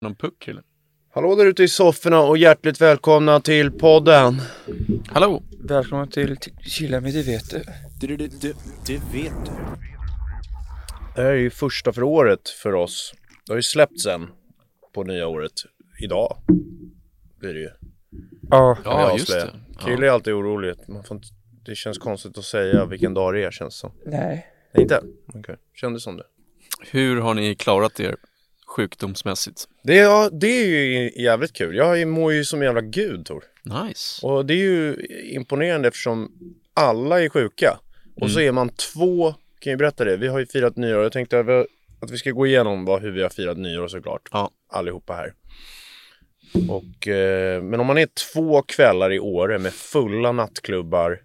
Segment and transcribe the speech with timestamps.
[0.00, 0.62] Någon puck eller?
[1.14, 4.40] Hallå där ute i sofforna och hjärtligt välkomna till podden.
[5.08, 5.42] Hallå!
[5.60, 7.62] Välkommen till Chilla med det vet du.
[8.00, 8.56] Det, det, det,
[8.86, 9.52] det vet du.
[11.14, 13.14] Det här är ju första för året för oss.
[13.46, 14.26] Det har ju släppts sen
[14.94, 15.52] på nya året.
[16.00, 16.36] Idag
[17.40, 17.70] blir det ju.
[18.50, 19.54] Ja, Ja, just det.
[19.78, 20.74] Kille är alltid orolig.
[20.88, 21.28] Man får inte,
[21.64, 23.92] det känns konstigt att säga vilken dag det är känns som.
[24.06, 24.46] nej.
[24.74, 25.02] Nej, inte?
[25.34, 26.24] Okej, kändes som det.
[26.90, 28.16] Hur har ni klarat er
[28.82, 29.64] sjukdomsmässigt?
[29.82, 31.76] Det är, ja, det är ju jävligt kul.
[31.76, 33.44] Jag mår ju som jävla gud Tor.
[33.64, 34.26] Nice.
[34.26, 36.32] Och det är ju imponerande eftersom
[36.74, 37.78] alla är sjuka.
[38.20, 41.02] Och så är man två, kan jag berätta det, vi har ju firat nyår.
[41.02, 41.66] Jag tänkte att vi-
[42.00, 44.28] att vi ska gå igenom vad, hur vi har firat nyår såklart.
[44.32, 44.50] Ja.
[44.72, 45.34] Allihopa här.
[46.68, 51.20] Och, eh, men om man är två kvällar i Åre med fulla nattklubbar,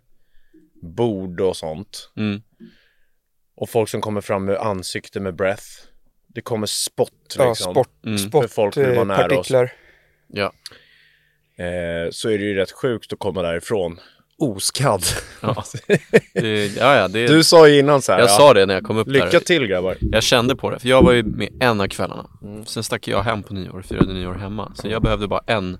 [0.81, 2.09] bord och sånt.
[2.17, 2.41] Mm.
[3.55, 5.63] Och folk som kommer fram med ansikte med breath.
[6.33, 7.73] Det kommer spott Ja, liksom.
[7.73, 8.17] sport, Mm.
[8.17, 9.51] För sport, folk vill vara nära oss.
[10.27, 10.53] Ja.
[11.57, 13.99] Eh, så är det ju rätt sjukt att komma därifrån
[14.37, 15.03] oskadd.
[15.41, 15.63] Ja.
[16.33, 18.19] Det, ja, ja, det, Du sa ju innan så här.
[18.19, 19.39] jag ja, sa det när jag kom upp Lycka där.
[19.39, 19.97] till grabbar.
[20.01, 22.29] Jag kände på det, för jag var ju med en av kvällarna.
[22.43, 22.65] Mm.
[22.65, 24.71] Sen stack jag hem på nyår och firade nyår hemma.
[24.75, 25.77] Så jag behövde bara en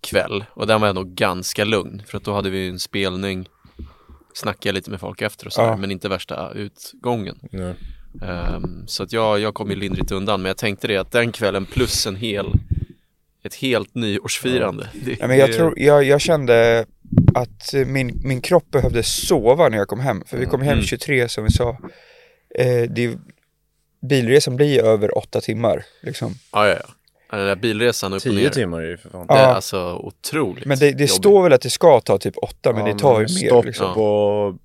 [0.00, 0.44] kväll.
[0.50, 2.02] Och den var ändå ganska lugn.
[2.06, 3.48] För att då hade vi en spelning.
[4.34, 5.68] Snackade lite med folk efter och sådär.
[5.68, 5.76] Ja.
[5.76, 7.38] Men inte värsta utgången.
[7.52, 7.74] Nej.
[8.22, 10.42] Ehm, så att jag, jag kom ju lindrigt undan.
[10.42, 12.46] Men jag tänkte det att den kvällen plus en hel
[13.42, 14.88] ett helt nyårsfirande.
[15.04, 16.86] Det, Ja, men jag, tror, jag, jag kände
[17.34, 20.22] att min, min kropp behövde sova när jag kom hem.
[20.26, 20.84] För vi kom hem Mm.
[20.84, 21.76] 23 som vi sa.
[22.58, 23.18] Eh, det,
[24.02, 25.84] bilresan blir över åtta timmar.
[26.02, 26.34] Liksom.
[26.52, 26.74] Ja, ja,
[27.30, 27.36] ja.
[27.36, 28.48] Den där bilresan upp och Tio ner.
[28.50, 29.26] timmar är det ju för fan.
[29.26, 29.54] Det är Ja.
[29.54, 32.92] alltså otroligt Men det, det står väl att det ska ta typ åtta, men Ja,
[32.92, 33.66] det tar ju stopp mer.
[33.68, 33.86] Liksom.
[33.86, 33.94] Ja.
[33.94, 34.58] på...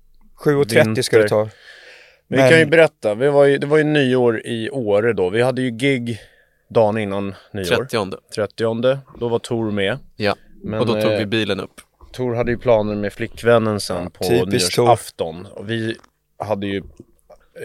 [0.50, 1.48] 7.30 ska det ta.
[2.28, 3.14] Men vi kan ju berätta.
[3.14, 5.30] Vi var ju, det var ju nyår i Åre då.
[5.30, 6.20] Vi hade ju gig
[6.68, 7.64] dagen innan nyår.
[7.64, 8.98] 30 30.
[9.18, 9.98] Då var Tor med.
[10.16, 11.80] Ja, Men, och då tog eh, vi bilen upp.
[12.12, 14.82] Tor hade ju planer med flickvännen sen på typiskt Tor.
[14.82, 15.46] nyårsafton.
[15.46, 15.96] Och vi
[16.38, 16.82] hade ju...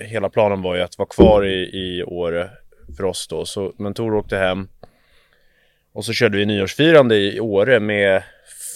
[0.01, 2.49] Hela planen var ju att vara kvar i, i Åre
[2.97, 3.45] för oss då.
[3.45, 4.67] Så, men Tor åkte hem.
[5.93, 8.23] Och så körde vi nyårsfirande i Åre med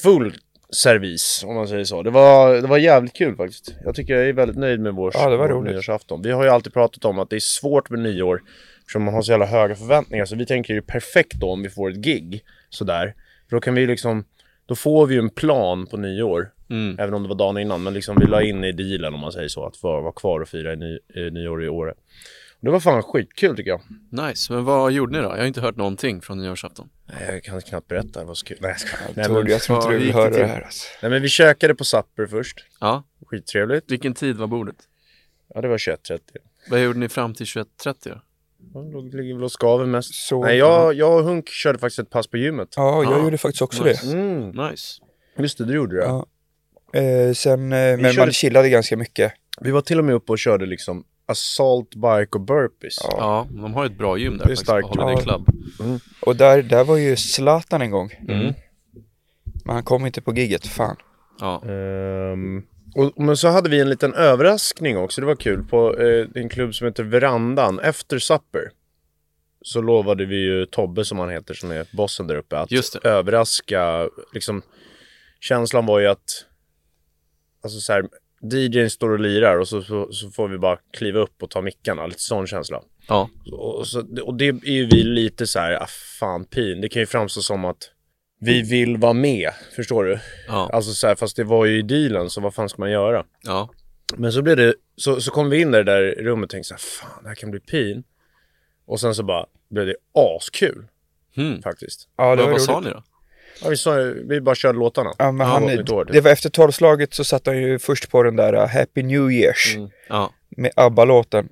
[0.03, 0.34] full
[0.75, 2.03] servis, om man säger så.
[2.03, 3.75] Det var, det var jävligt kul faktiskt.
[3.83, 5.73] Jag tycker jag är väldigt nöjd med vår, Ja, det var vår roligt.
[5.73, 6.21] nyårsafton.
[6.21, 8.41] Vi har ju alltid pratat om att det är svårt med nyår
[8.79, 10.25] eftersom man har så jävla höga förväntningar.
[10.25, 13.13] Så vi tänker ju perfekt då om vi får ett gig sådär.
[13.49, 14.23] För då kan vi liksom,
[14.65, 16.51] då får vi ju en plan på nyår.
[16.69, 16.99] Mm.
[16.99, 19.31] Även om det var dagen innan, men liksom vi la in i dealen om man
[19.31, 21.93] säger så, att få vara kvar och fira i, ny, i nyår i Åre.
[22.65, 23.81] Det var fan skitkul tycker jag.
[24.27, 25.29] Nice, men vad gjorde ni då?
[25.29, 26.89] Jag har inte hört någonting från nyårsafton.
[27.05, 28.57] Nej, jag kan knappt berätta, det var så kul.
[28.61, 29.11] Nej, jag skojar.
[29.15, 30.61] Nej, men, jag tror inte du vill höra det här.
[30.61, 30.87] Alltså.
[31.01, 32.65] nej men vi käkade på Supper först.
[32.79, 33.91] Ja, Skittrevligt.
[33.91, 34.75] vilken tid var bordet?
[35.53, 36.19] Ja, det var 21.30.
[36.69, 38.21] Vad gjorde ni fram till 21.30 då?
[38.73, 40.13] Ja, låg- ligger väl och skaver mest.
[40.13, 42.69] Så, Nej, jag, jag och Hunk körde faktiskt ett pass på gymmet.
[42.75, 43.23] Ja, jag Ja.
[43.23, 44.05] gjorde faktiskt också Nice.
[44.07, 44.13] det.
[44.13, 45.01] Mm, Nice.
[45.37, 46.03] just det, du gjorde det.
[46.03, 46.25] Ja.
[46.99, 49.33] Eh, sen, eh, men körde- man chillade ganska mycket.
[49.61, 52.97] Vi var till och med uppe och körde liksom assault, bike och burpees.
[53.01, 53.09] Ja.
[53.17, 54.87] Ja, de har ju ett bra gym där Det är faktiskt starkt.
[54.95, 55.17] Ja.
[55.17, 55.49] Club.
[56.21, 58.11] Och där, där var ju Zlatan en gång.
[58.27, 58.53] Mm.
[59.65, 60.95] Men han kom inte på gigget, fan.
[61.39, 62.63] Ja, Ehm,
[62.95, 65.63] och, men så hade vi en liten överraskning också, det var kul.
[65.63, 68.71] På eh, en klubb som heter Verandan, efter Supper.
[69.61, 72.71] Så lovade vi ju Tobbe som han heter, som är bossen där uppe, att
[73.03, 74.09] överraska.
[74.33, 74.61] Liksom,
[75.39, 76.45] känslan var ju att,
[77.63, 78.05] alltså så här,
[78.41, 81.62] DJn står och lirar och så, så, så får vi bara kliva upp och ta
[81.62, 82.81] mickarna, lite sån känsla.
[83.07, 85.87] ja, Och, så, och det är ju vi lite så här, ah,
[86.20, 86.82] fan pin.
[86.82, 87.91] Det kan ju framstå som att
[88.40, 90.20] vi vill vara med, förstår du?
[90.47, 92.91] ja, Alltså så här, fast det var ju i dealen, så vad fan ska man
[92.91, 93.26] göra?
[93.43, 93.70] ja.
[94.17, 96.49] Men så blev det, så, så kom vi in där i det där rummet och
[96.49, 98.03] tänkte så här, fan det här kan bli pin.
[98.85, 99.96] Och sen så bara blev det
[100.38, 100.88] askul
[101.35, 101.61] Hmm.
[101.61, 102.08] faktiskt.
[102.17, 102.61] Ja, det var vad roligt.
[102.61, 103.03] sa ni då?
[103.63, 103.96] Ja, vi, sa,
[104.29, 105.13] vi bara körde låtarna.
[105.17, 105.87] Ja, men han, typ.
[106.13, 109.31] det var efter tolvslaget så satte han ju först på den där uh, Happy New
[109.31, 109.90] Years Mm.
[110.09, 111.49] Ja, med ABBA-låten.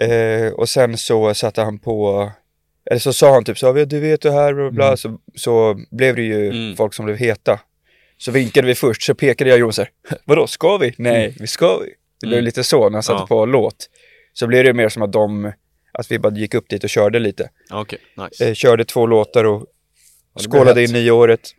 [0.00, 2.30] Eh, och sen så satte han på,
[2.90, 5.76] eller så sa han typ så, "Ja, du vet det här och bla, så, så
[5.90, 6.76] blev det ju Mm.
[6.76, 7.60] folk som blev heta.
[8.18, 9.90] Så vinkade vi först, så pekade jag och Jonas så här,
[10.24, 10.94] vadå, ska vi?
[10.98, 11.86] Nej, vi ska vi.
[12.20, 12.44] Det blev Mm.
[12.44, 13.26] lite så när han satte Ja.
[13.26, 13.86] på låt.
[14.32, 15.52] Så blev det mer som att de,
[15.92, 17.50] Att vi bara gick upp dit och körde lite.
[17.70, 18.48] Okej, nice.
[18.48, 19.66] Eh, körde två låtar och
[20.36, 21.50] skålade in nyåret.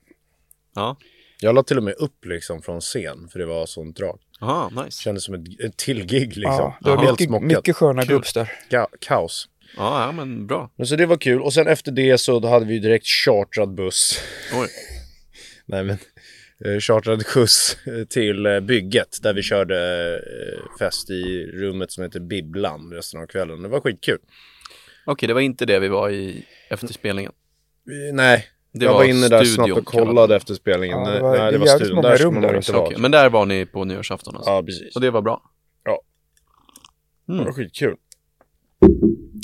[0.76, 0.98] Ja,
[1.42, 4.20] Jag la till och med upp liksom från scen för det var sånt drag.
[4.42, 5.02] aha, nice.
[5.02, 6.44] Kändes som ett, ett till gig liksom.
[6.58, 7.48] Ja, det var Helt mycket, smockat.
[7.48, 8.52] mycket sköna gubbs där.
[8.70, 9.48] Ka- kaos.
[9.78, 10.72] Ja, ja, men bra.
[10.76, 11.42] Men så det var kul.
[11.42, 14.20] Och sen efter det så då hade vi direkt chartrad buss.
[14.54, 14.68] Oj.
[15.66, 15.98] Nej men,
[16.66, 19.78] eh, chartrad skjuts eh, till eh, bygget där vi körde
[20.16, 23.62] eh, fest i rummet som heter Bibblan resten av kvällen.
[23.62, 24.18] Det var skitkul.
[25.06, 27.32] Okej, det var inte det vi var i efter spelningen.
[27.86, 30.36] Vi- Nej, Det jag var, var inne där studion, snabbt och kollade det.
[30.38, 31.00] efter spelningen.
[31.00, 32.02] Ja, det var- Nej, det var studion.
[32.02, 32.74] Där man där inte.
[32.78, 34.52] Okej, men där var ni på nyårsafton alltså?
[34.52, 34.96] Ja, precis.
[34.96, 35.42] Och det var bra?
[35.84, 36.02] Ja.
[37.30, 37.40] Mm.
[37.40, 37.96] Det var skitkul.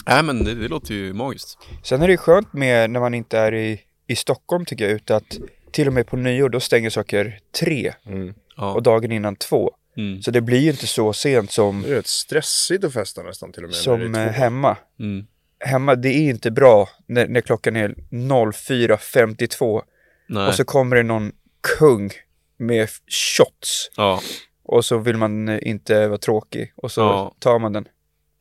[0.07, 1.57] Nej, men det, det låter ju magiskt.
[1.83, 5.15] Sen är det skönt med när man inte är i, i Stockholm tycker jag ute
[5.15, 5.37] att
[5.71, 8.33] till och med på nyår då stänger saker tre Mm.
[8.57, 8.73] Ja.
[8.73, 9.71] och dagen innan två.
[9.97, 10.21] Mm.
[10.21, 13.51] Så det blir ju inte så sent som, Det är rätt stressigt att festa nästan
[13.51, 13.75] till och med.
[13.75, 14.77] som eh, hemma.
[14.99, 15.25] Mm.
[15.59, 19.81] Hemma, det är inte bra när, när klockan är 04.52
[20.29, 20.47] Nej.
[20.47, 21.31] och så kommer det någon
[21.79, 22.11] kung
[22.57, 22.89] med
[23.37, 24.21] shots Ja.
[24.63, 27.35] och så vill man eh, inte vara tråkig och så Ja.
[27.39, 27.87] tar man den.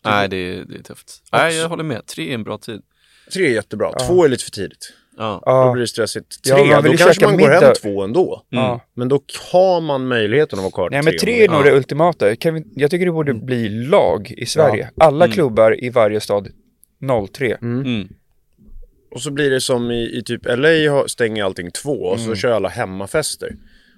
[0.04, 1.22] Nej, det, är- det är tufft.
[1.32, 2.06] Nej, jag håller med.
[2.06, 2.82] Tre är en bra tid.
[3.32, 3.90] Tre är jättebra.
[3.98, 4.06] Ja.
[4.06, 4.92] Två är lite för tidigt.
[5.18, 5.42] Ja.
[5.46, 6.36] Då Ja, blir det stressigt.
[6.44, 7.74] Ja, Tre, man vill då kanske man går hem middag.
[7.74, 8.42] två ändå.
[8.48, 8.80] ja.
[8.94, 9.20] Men då
[9.52, 11.64] har man möjligheten att vara kvar Nej men tre är nog Ja.
[11.64, 12.36] det ultimata.
[12.36, 14.90] Kan vi, jag tycker det borde bli lag i Sverige.
[14.96, 15.34] Alla Mm.
[15.34, 16.48] klubbar i varje stad
[17.32, 17.58] 03.
[17.62, 18.08] Mm.
[19.10, 22.36] Och så blir det som i, i typ LA stänger allting två och så Mm.
[22.36, 23.56] kör alla hemmafester.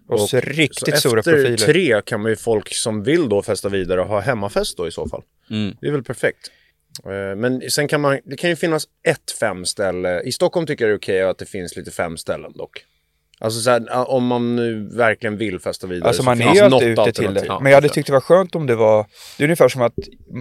[0.09, 1.57] Och så riktigt så stora efter profiler.
[1.57, 5.09] tre kan man ju folk som vill då festa vidare ha hemmafest då i så
[5.09, 5.23] fall.
[5.51, 5.77] Mm.
[5.81, 6.51] Det är väl perfekt.
[7.05, 10.21] Eh, Men sen kan man, det kan ju finnas ett femställe.
[10.23, 12.85] I Stockholm tycker jag det är okej att det finns lite femställen dock.
[13.41, 16.57] Alltså så här, om man nu verkligen vill festa vidare Alltså så man är finns
[16.59, 17.45] ju något alltid ute till det.
[17.47, 19.07] Ja, Men jag hade tyckt det var skönt om det var,
[19.39, 19.95] det är ungefär som att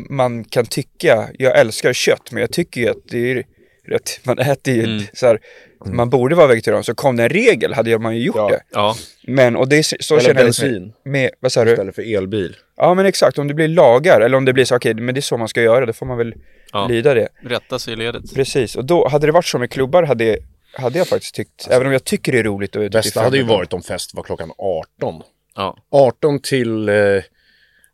[0.09, 3.43] man kan tycka, jag älskar kött, men jag tycker ju att det är
[3.87, 5.03] rätt, man äter ju Mm.
[5.13, 5.39] så här,
[5.85, 6.83] man borde vara vegetarian.
[6.83, 8.47] Så kom det en regel hade man ju gjort Ja.
[8.49, 8.61] det.
[8.71, 8.95] Ja.
[9.27, 11.71] Men, och det är så så Eller känner jag med, bensin med, vad sa du?
[11.71, 12.55] istället för elbil.
[12.77, 15.19] Ja men exakt, om det blir lagar, eller om det blir så, okej, men det
[15.19, 16.33] är så man ska göra, då får man väl
[16.73, 16.87] Ja.
[16.87, 17.27] lyda det.
[17.43, 18.35] Rätta sig i ledet.
[18.35, 20.37] Precis, och då hade det varit så med klubbar hade,
[20.77, 23.43] hade jag faktiskt tyckt, även om jag tycker det är roligt att Bästa hade ju
[23.43, 25.21] varit om fest var klockan 18.
[25.55, 25.77] Ja.
[25.91, 26.95] 18 till eh,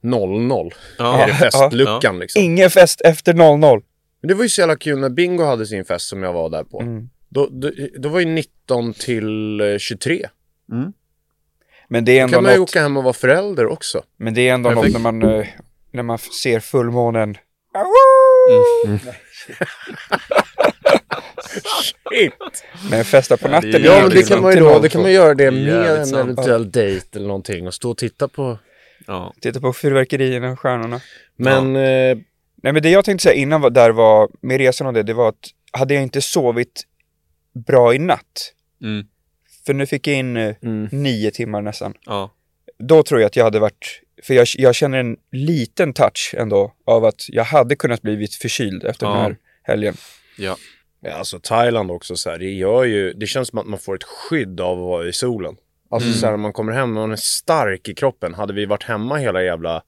[0.01, 1.23] 00 Ja.
[1.23, 2.41] är det festluckan liksom.
[2.41, 3.81] Ingen fest efter 00.
[4.21, 6.49] Men det var ju så jävla kul när Bingo hade sin fest som jag var
[6.49, 6.81] där på.
[6.81, 7.09] Mm.
[7.29, 10.27] Då, då, då var ju 19 till eh, 23.
[11.87, 14.03] Men det är Då ändå kan man ju något, åka hem och vara förälder också.
[14.17, 14.93] men det är ändå Perfekt.
[14.93, 15.47] något när man, eh,
[15.91, 17.37] när man ser fullmånen.
[22.09, 22.33] Shit.
[22.91, 24.89] Men festa på Ja, det natten Ja, men ju det kan man ju då, det
[24.89, 28.59] kan man göra det med en eventuell dejt eller någonting och stå och titta på.
[29.07, 29.33] Ja.
[29.41, 31.01] Titta på fyrverkerierna och stjärnorna.
[31.35, 32.17] Men eh,
[32.63, 35.13] Nej men det jag tänkte säga innan var, där var, med resan och det, det
[35.13, 36.83] var att hade jag inte sovit
[37.67, 38.53] bra i natt,
[38.83, 39.05] Mm.
[39.65, 42.33] för nu fick jag in eh, mm, nio timmar nästan, Ja.
[42.79, 46.73] då tror jag att jag hade varit, för jag, jag känner en liten touch ändå
[46.85, 49.21] av att jag hade kunnat blivit förkyld efter den Ja.
[49.21, 49.95] här helgen.
[50.37, 50.57] Ja.
[51.03, 53.95] Ja, alltså Thailand också så här, det gör ju, det känns som att man får
[53.95, 55.55] ett skydd av att vara i solen.
[55.89, 56.17] Alltså Mm.
[56.19, 58.33] så här man kommer hem, man är stark i kroppen.
[58.33, 59.83] Hade vi varit hemma hela jävla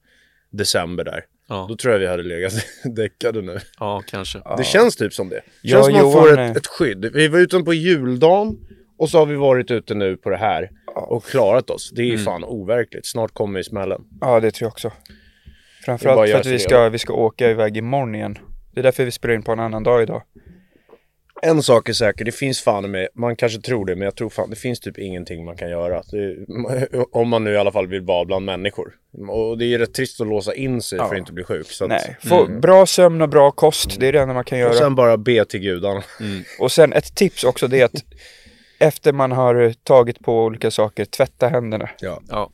[0.50, 1.66] december där, Ja.
[1.68, 2.52] då tror jag vi hade legat
[2.96, 3.58] däckade nu.
[3.80, 4.42] ja, kanske.
[4.56, 5.34] Det känns typ som det.
[5.36, 7.10] Det Ja, känns som man får ett, ett skydd.
[7.14, 8.56] Vi var ute på juldagen
[8.98, 11.90] och så har vi varit ute nu på det här och klarat oss.
[11.94, 12.24] Det är Mm.
[12.24, 13.06] fan overkligt.
[13.06, 14.00] Snart kommer ju smällen.
[14.20, 14.92] Ja, det tror jag också.
[15.84, 18.38] Framförallt för att vi ska, vi ska åka iväg imorgon igen.
[18.74, 20.22] Det är därför vi spelar in på en annan dag idag.
[21.42, 24.30] En sak är säker, det finns fan med, man kanske tror det, men jag tror
[24.30, 26.02] fan det finns typ ingenting man kan göra.
[26.10, 26.36] Det,
[27.12, 28.92] om man nu i alla fall vill vara bland människor.
[29.28, 31.12] Och det är rätt trist att låsa in sig för Ja.
[31.12, 31.66] att inte bli sjuk.
[31.70, 34.58] Så att, Nej, få bra sömn och bra kost, det är det enda man kan
[34.58, 34.70] göra.
[34.70, 36.02] Och sen bara be till gudarna.
[36.60, 38.04] Och sen ett tips också, det är att
[38.78, 41.88] efter man har tagit på olika saker, tvätta händerna.
[42.00, 42.20] Ja.
[42.28, 42.50] Ja.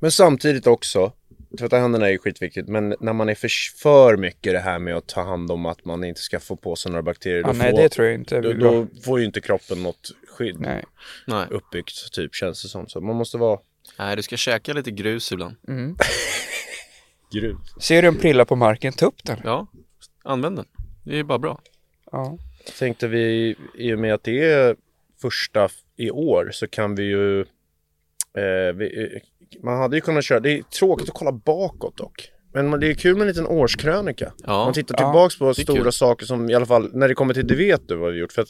[0.00, 1.12] Men samtidigt också,
[1.58, 3.50] tvätta händerna är ju skitviktigt, men när man är för,
[3.82, 6.76] för mycket det här med att ta hand om att man inte ska få på
[6.76, 8.40] sig några bakterier, Ja, då, nej, får, det tror jag inte.
[8.40, 11.46] då, då får ju inte kroppen något skydd Nej.
[11.50, 12.88] Uppbyggt, typ, känns det som.
[12.88, 13.58] Så man måste vara
[13.98, 15.56] Nej, du ska käka lite grus ibland.
[17.32, 17.56] grus.
[17.80, 19.40] Ser du en prilla på marken, ta upp den.
[19.44, 19.66] Ja.
[20.24, 20.66] Använd den.
[21.04, 21.60] Det är bara bra.
[22.12, 22.38] Ja.
[22.78, 24.76] Tänkte vi, i och med att det är
[25.22, 27.40] första i år, så kan vi ju...
[27.40, 29.20] Eh, vi, eh,
[29.62, 32.30] man hade ju kunnat köra, det är tråkigt att kolla bakåt dock.
[32.54, 34.32] Men det är kul med en liten årskrönika.
[34.46, 34.64] Ja.
[34.64, 35.92] Man tittar Ja, tillbaks på är stora kul.
[35.92, 38.32] saker som i alla fall, när det kommer till det vet du vad vi gjort.
[38.32, 38.48] För att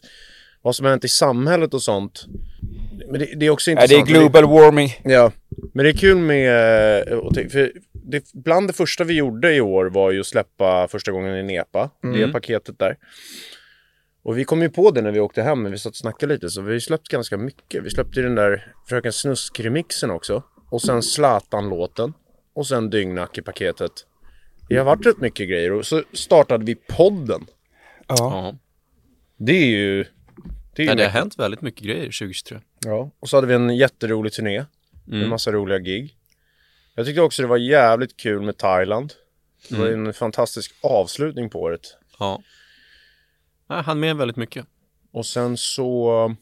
[0.63, 2.25] vad som har hänt i samhället och sånt.
[3.11, 4.33] Men det, det är också Nej, det är intressant.
[4.33, 5.01] global warming.
[5.05, 5.33] Ja,
[5.75, 6.49] men det är kul med,
[7.13, 11.13] eh, för det, bland det första vi gjorde i år var ju att släppa första
[11.13, 11.91] gången i Nepa.
[12.03, 12.97] Det paketet där.
[14.23, 16.35] Och vi kom ju på det när vi åkte hem, när vi satt och snackade
[16.35, 17.85] lite, så vi har släppt ganska mycket.
[17.85, 20.43] Vi släppte ju den där Fröken Snusk-remixen också.
[20.71, 22.13] Och sen Zlatan-låten.
[22.55, 23.93] Och sen Dyngnack i paketet.
[24.69, 27.47] Det har varit rätt mycket grejer och så startade vi podden.
[28.09, 28.55] Ja.
[29.37, 30.05] Det är ju...
[30.75, 31.13] Det är ju Nej, det har mycket.
[31.13, 32.59] hänt väldigt mycket grejer 2023.
[32.85, 33.11] Ja.
[33.21, 34.65] Och så hade vi en jätterolig turné.
[35.05, 35.31] Med Mm.
[35.31, 36.17] massa roliga gig.
[36.95, 39.13] Jag tyckte också det var jävligt kul med Thailand.
[39.69, 40.07] Det var Mm.
[40.07, 41.81] en fantastisk avslutning på året.
[42.19, 42.43] Ja.
[43.69, 44.67] Jag hann med väldigt mycket.
[45.13, 46.37] Och sen så...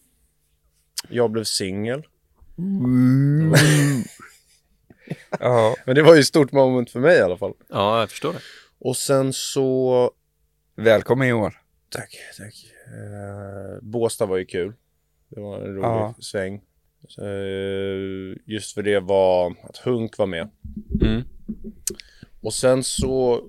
[1.09, 2.02] Jag blev singel.
[5.40, 5.76] Ja.
[5.86, 7.52] Men det var ju ett stort moment för mig i alla fall.
[7.68, 8.38] Ja, jag förstår det.
[8.78, 10.10] Och sen så...
[10.76, 11.52] Välkommen Johan.
[11.90, 12.54] Tack, tack.
[12.86, 14.72] Eh, Båstad var ju kul.
[15.28, 16.14] Det var en rolig Ja.
[16.18, 16.54] sväng.
[17.18, 20.48] Eh, just för det var att Hunk var med.
[21.02, 21.22] Mm.
[22.40, 23.44] Och sen så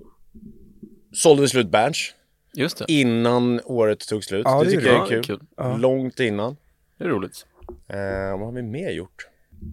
[1.12, 2.14] sålde vi slut Berns
[2.54, 2.84] Just det.
[2.88, 4.42] innan året tog slut.
[4.44, 5.40] Ja, det, det tycker jag är Ja, kul.
[5.56, 5.76] Ja.
[5.76, 6.56] Långt innan.
[6.98, 7.46] Det är roligt.
[7.88, 9.26] Eh, vad har vi mer gjort?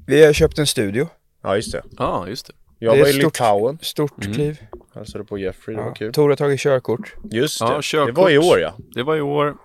[0.07, 1.07] Vi har köpt en studio.
[1.43, 1.81] Ja, just det.
[1.97, 2.53] Ja, just det.
[2.79, 3.23] Jag Det är var i stort.
[3.23, 3.79] Litauen.
[3.81, 4.33] Stort Mm.
[4.35, 4.59] kliv.
[4.95, 5.87] Hälsade på Jeffrey, det Ja.
[5.87, 6.13] var kul.
[6.13, 7.13] Tor har tagit körkort.
[7.31, 7.81] Just Ja, det.
[7.83, 8.15] körkort.
[8.15, 8.73] Det var i år ja.
[8.95, 9.55] Det var i år.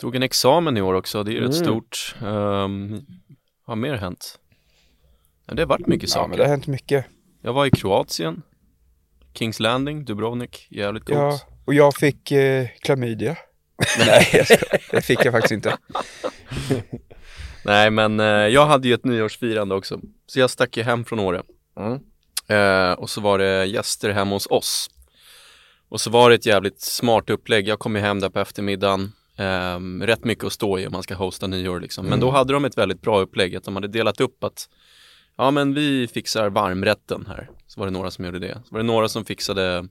[0.00, 1.52] Tog en examen i år också, det är rätt Mm.
[1.52, 2.14] stort.
[2.22, 3.06] Um,
[3.66, 4.38] har mer hänt?
[5.46, 6.28] Ja, det har varit mycket Ja, saker.
[6.28, 7.04] men det har hänt mycket.
[7.42, 8.42] Jag var i Kroatien,
[9.34, 11.18] Kings Landing, Dubrovnik, jävligt coolt.
[11.18, 13.36] Ja, och jag fick eh, klamydia.
[13.98, 14.80] Nej, jag skojar.
[14.90, 15.76] det fick jag faktiskt inte.
[17.64, 21.18] Nej men eh, jag hade ju ett nyårsfirande också, så jag stack ju hem från
[21.18, 21.42] Åre.
[21.76, 21.98] Mm.
[22.48, 24.90] Eh, och så var det gäster hemma hos oss.
[25.88, 29.12] Och så var det ett jävligt smart upplägg, jag kom ju hem där på eftermiddagen.
[29.36, 32.06] Ehm, rätt mycket att stå i om man ska hosta nyår liksom.
[32.06, 34.68] Men då hade de ett väldigt bra upplägg, att de hade delat upp att
[35.36, 37.50] Ja men vi fixar varmrätten här.
[37.66, 38.54] Så var det några som gjorde det.
[38.54, 39.88] Så var det några som fixade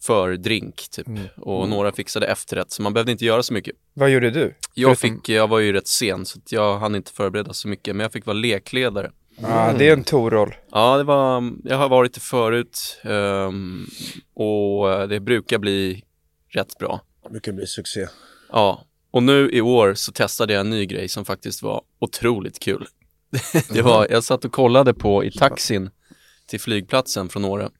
[0.00, 1.06] för drink typ.
[1.36, 3.76] Och några fixade efterrätt, så man behövde inte göra så mycket.
[3.94, 4.54] Vad gjorde du?
[4.74, 7.96] Jag, fick, jag var ju rätt sen så att jag hann inte förbereda så mycket,
[7.96, 9.10] men jag fick vara lekledare.
[9.40, 10.54] Ja, det är en Tor-roll.
[10.70, 13.86] Ja, det var, jag har varit det förut ehm,
[14.34, 16.04] och det brukar bli
[16.48, 17.00] rätt bra.
[17.24, 18.06] Det brukar bli succé.
[18.52, 22.58] Ja, och nu i år så testade jag en ny grej som faktiskt var otroligt
[22.58, 22.86] kul.
[23.72, 25.90] det var, jag satt och kollade på i taxin
[26.46, 27.70] till flygplatsen från Åre,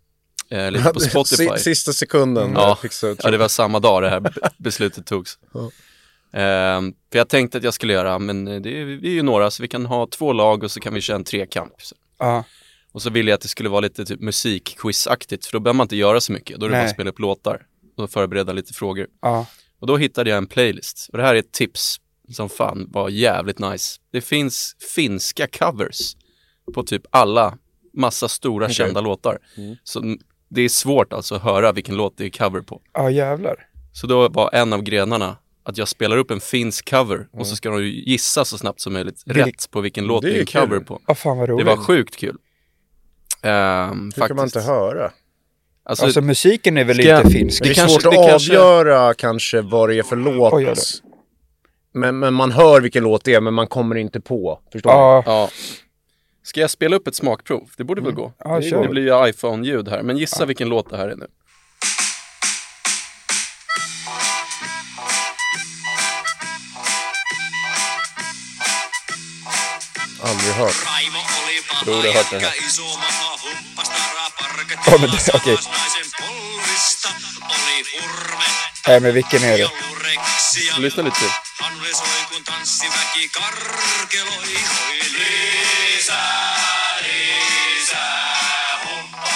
[0.50, 1.48] eh, lite på Spotify.
[1.56, 2.52] Si- Sista sekunden.
[2.54, 2.68] Ja.
[2.68, 5.38] jag fixade Ja, det var samma dag det här be- beslutet togs.
[5.54, 5.70] Ja.
[6.32, 9.50] Ehm, för jag tänkte att jag skulle göra, men det är, vi är ju några
[9.50, 11.72] så vi kan ha två lag och så kan vi köra en trekamp.
[12.18, 12.44] Ja,
[12.92, 15.84] Och så ville jag att det skulle vara lite typ musikquizaktigt för då behöver man
[15.84, 16.60] inte göra så mycket.
[16.60, 17.62] Då är det bara att spela upp låtar
[17.96, 19.06] och förbereda lite frågor.
[19.22, 19.46] ja.
[19.80, 21.08] Och då hittade jag en playlist.
[21.12, 21.96] Och det här är ett tips
[22.32, 24.00] som fan var jävligt nice.
[24.12, 26.16] Det finns finska covers
[26.74, 27.58] på typ alla,
[27.94, 29.38] massa stora kända låtar.
[29.84, 32.80] Så n- det är svårt alltså att höra vilken låt det är cover på.
[32.94, 33.56] Ja, jävlar.
[33.92, 37.56] Så då var en av grenarna att jag spelar upp en finsk cover och så
[37.56, 40.34] ska de ju gissa så snabbt som möjligt Vilk- rätt på vilken låt Det det
[40.34, 40.60] är är en kul.
[40.60, 41.00] cover på.
[41.06, 42.36] Ja, fan vad Det var sjukt kul.
[43.42, 45.10] Ehm, Det kan man inte höra.
[45.84, 47.60] Alltså, Alltså musiken är väl Ska jag- inte finsk?
[47.60, 50.52] Men det är kanske- svårt det att kanske- avgöra kanske vad det är för låt.
[50.52, 50.74] Oj.
[51.94, 54.60] Men, men man hör vilken låt det är, men man kommer inte på.
[54.72, 54.96] Förstår du?
[54.96, 55.48] Ja, Ja.
[56.48, 57.70] Ska jag spela upp ett smakprov?
[57.76, 58.22] Det borde väl gå?
[58.22, 58.34] Mm.
[58.38, 58.88] ja Det kör.
[58.88, 61.26] blir ju iPhone-ljud här, men gissa vilken låt det här är nu.
[70.22, 70.74] Aldrig hört.
[71.84, 72.50] Tror du har hört den här?
[74.86, 75.56] Ja, men det- okej.
[77.02, 77.08] Polvista
[77.54, 77.84] oli
[78.90, 79.12] hurme.
[79.12, 79.58] Vilken är det?
[79.58, 80.78] Joulureksia.
[80.78, 81.28] Lyssna lite till.
[81.60, 84.54] Hän oli soi kun tanssiväki karkeloi.
[85.18, 86.54] Lisää,
[87.02, 87.98] lisää.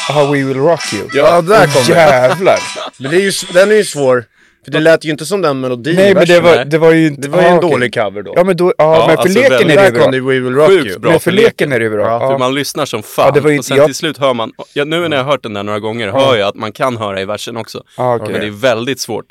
[0.09, 1.11] Aha, We Will Rock You.
[1.12, 1.92] Ja, där kom det.
[1.92, 2.61] Jävlar.
[2.97, 4.25] Men det är ju, den är ju svår.
[4.64, 7.07] För det lät ju inte som den melodin Nej, men det var, det var ju
[7.07, 7.21] inte...
[7.23, 7.71] Det var ju ah, en okej.
[7.71, 8.33] dålig cover då.
[8.37, 10.07] Ja, men då, ja, Ja, men för alltså leken är det Där ju bra.
[10.11, 10.99] det We Will Rock Sjukt You.
[10.99, 11.11] bra.
[11.11, 12.07] Men för för leken är det ju bra.
[12.07, 12.38] Ja, För Ja.
[12.38, 13.25] man lyssnar som fan.
[13.26, 15.25] Ja, det var ju och sen jag- till slut hör man, ja, nu när jag
[15.25, 17.83] har hört den där några gånger, hör jag att man kan höra i versen också.
[17.97, 18.28] Ja, okej.
[18.33, 19.26] Men det är väldigt svårt.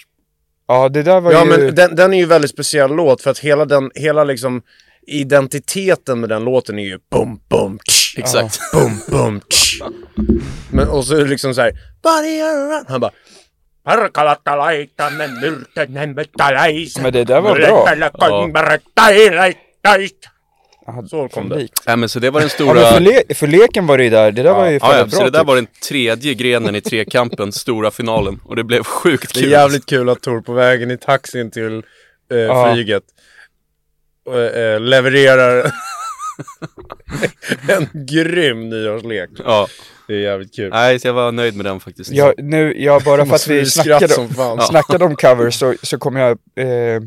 [0.68, 1.50] Ja, det där var Ja, ju...
[1.50, 4.62] men den, den är ju väldigt speciell låt för att hela den, hela liksom
[5.08, 8.60] identiteten med den låten är ju bum bum tsch, Exakt.
[8.74, 9.82] bum bum tsch.
[10.72, 11.72] Men och så är det liksom så här
[12.04, 12.86] Body around.
[12.90, 13.12] Han bara
[13.84, 16.98] Parkalatalaitanen myrtenen metalais.
[17.00, 17.86] Men det där var bra.
[20.88, 21.68] Aha, Så kom det.
[21.88, 22.74] Nej men så det var den Ja, stora...
[22.74, 24.32] men för, le- för leken var det ju där.
[24.32, 25.10] Det där var ju Ja, ja, bra.
[25.12, 25.48] så det där typ.
[25.48, 28.40] var den tredje grenen i trekampen, stora finalen.
[28.46, 29.52] Och det blev sjukt Det är kul.
[29.52, 31.84] jävligt kul att Tor på vägen i taxin till
[32.32, 32.74] eh, Ja.
[32.74, 33.04] flyget
[34.30, 35.72] eh, eh, levererar
[37.68, 39.30] En grym nyårslek.
[39.46, 39.68] Ja,
[40.08, 40.70] Det är jävligt kul.
[40.70, 42.12] nej, så jag var nöjd med den faktiskt.
[42.12, 44.62] Ja, nu, ja, bara för att vi snackade, som fan.
[44.62, 47.02] snackade om covers så, så kommer jag, eh,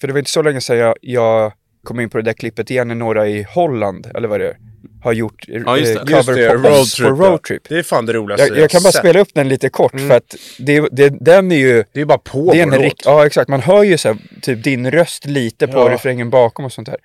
[0.00, 1.52] för det var inte så länge sedan jag, jag
[1.84, 4.56] kom in på det där klippet igen när några i Holland, eller vad det är,
[5.02, 5.98] har gjort eh, Ja, just det.
[6.00, 7.28] cover Just det, på road oss trip, på ja.
[7.30, 7.62] Road Trip.
[7.68, 8.98] Det är fan det roligaste Jag, jag kan bara sett.
[9.00, 10.08] spela upp den lite kort Mm.
[10.08, 13.02] för att det, det, den är ju, Det är bara på det är en rik,
[13.04, 15.88] ja exakt, man hör ju så här, typ din röst lite på Ja.
[15.94, 16.96] refrängen bakom och sånt här.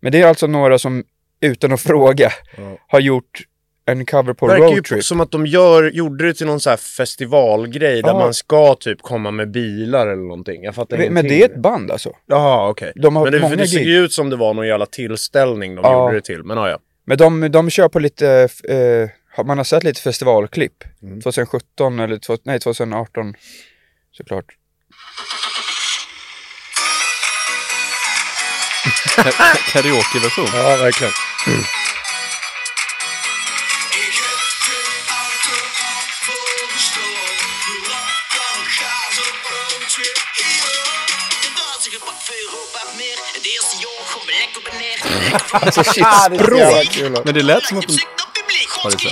[0.00, 1.04] Men det är alltså några som,
[1.40, 2.78] utan att fråga, Ja.
[2.88, 3.40] har gjort
[3.86, 5.04] en cover på verkar Road ju Trip.
[5.04, 8.18] som att de gör, gjorde det till någon så här festivalgrej där Ja.
[8.18, 10.62] man ska typ komma med bilar eller någonting.
[10.64, 11.28] Jag fattar Men ingenting.
[11.30, 12.12] det är ett band alltså.
[12.26, 12.92] Jaha, okej.
[12.94, 13.86] De har Men det, många för det gig.
[13.88, 16.02] ju ut som det var någon jävla tillställning de Ja.
[16.04, 16.42] gjorde det till.
[16.44, 16.78] Men ja, ja.
[17.04, 20.84] Men de, de kör på lite, eh, har- man har sett lite festivalklipp.
[21.02, 21.20] Mm.
[21.20, 23.34] 2017 eller nej 2018
[24.12, 24.44] såklart.
[44.12, 45.06] Kom ik lekker beneden.
[45.50, 46.06] Alltså shit,
[46.40, 47.24] språk!
[47.24, 47.92] Men det lät som att de...
[47.92, 48.68] Naar publiek.
[48.82, 49.02] Wat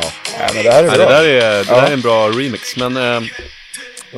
[0.00, 0.10] ja.
[0.38, 0.96] Ja, men det här är bra.
[0.96, 1.74] det där är, det Ja.
[1.80, 3.22] där är en bra remix, men eh,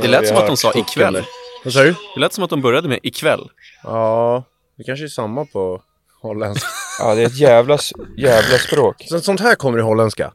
[0.03, 1.25] det lät som att de sa ikväll.
[1.65, 1.95] Vad sa du?
[2.15, 3.49] Det lät som att de började med ikväll.
[3.83, 4.45] Ja,
[4.79, 5.83] det kanske är samma på
[6.23, 6.69] holländska.
[6.99, 7.79] Ja, det är ett jävla,
[8.17, 9.05] jävla språk.
[9.09, 10.33] Så, sånt här kommer i holländska.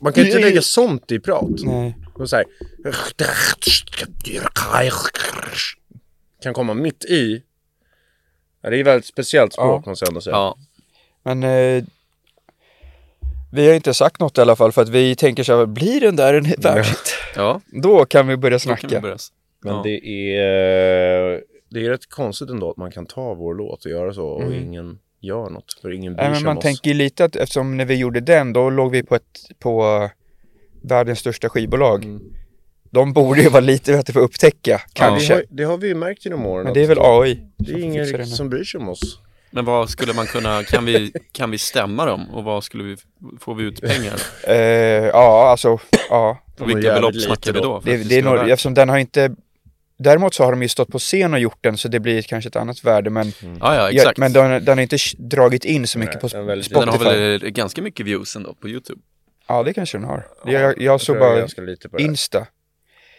[0.00, 1.44] Man kan ju inte lägga sånt i prat.
[1.64, 1.96] Nej.
[2.14, 2.44] Och så här.
[6.42, 7.42] Kan komma mitt i.
[8.62, 9.90] Ja, det är väldigt speciellt språk Ja.
[9.90, 10.36] måste jag ändå säga.
[10.36, 10.56] Ja,
[11.24, 11.84] Men eh,
[13.54, 16.00] vi har inte sagt något i alla fall för att vi tänker så här, blir
[16.00, 17.14] den där en världshit?
[17.36, 19.00] ja Då kan vi börja kan vi snacka.
[19.00, 19.16] börja.
[19.64, 19.82] Men Ja.
[19.84, 20.06] det
[20.36, 24.26] är, det är rätt konstigt ändå att man kan ta vår låt och göra så
[24.26, 24.62] och Mm.
[24.64, 25.78] ingen gör något.
[25.82, 26.62] För ingen bryr Nej, men sig man oss.
[26.62, 29.22] tänker ju lite att eftersom när vi gjorde den, då låg vi på ett,
[29.58, 30.08] på
[30.82, 32.04] världens största skivbolag.
[32.04, 32.22] Mm.
[32.90, 35.28] De borde ju vara lite bättre på att upptäcka, Ja, kanske.
[35.34, 36.64] det, har, det har vi ju märkt genom åren.
[36.64, 37.40] Men det är väl AI.
[37.56, 39.20] det är ingen riktigt som bryr sig om oss.
[39.54, 42.30] Men vad skulle man kunna, kan vi, kan vi stämma dem?
[42.30, 42.96] Och vad skulle vi,
[43.40, 44.20] får vi ut pengar?
[44.48, 44.56] Eh,
[45.06, 45.78] ja, alltså,
[46.10, 46.38] ja.
[46.58, 47.80] Och vilka belopp snackar vi då.
[47.84, 49.34] Det, det är nog, eftersom den har inte
[49.96, 52.48] Däremot så har de ju stått på scen och gjort den så det blir kanske
[52.48, 54.18] ett annat värde men, Ja, ja, ja, exakt.
[54.18, 57.04] men den, den har inte dragit in så mycket Nej, på väldigt- Den Spotify.
[57.04, 59.00] har väl eh, ganska mycket views ändå på YouTube.
[59.48, 60.26] Ja det kanske den har.
[60.44, 61.20] jag, jag såg jag
[61.56, 62.02] bara lite på det.
[62.02, 62.46] Insta.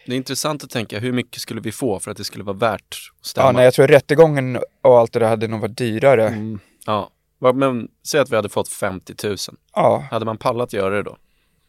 [0.05, 2.57] Det är intressant att tänka, hur mycket skulle vi få för att det skulle vara
[2.57, 3.47] värt att stämma?
[3.47, 6.27] Ja, nej, jag tror rättegången och allt det där hade nog varit dyrare.
[6.27, 6.59] Mm.
[6.85, 7.09] Ja.
[7.53, 9.37] Men säg att vi hade fått 50 000.
[9.75, 11.17] Ja, Hade man pallat göra det då?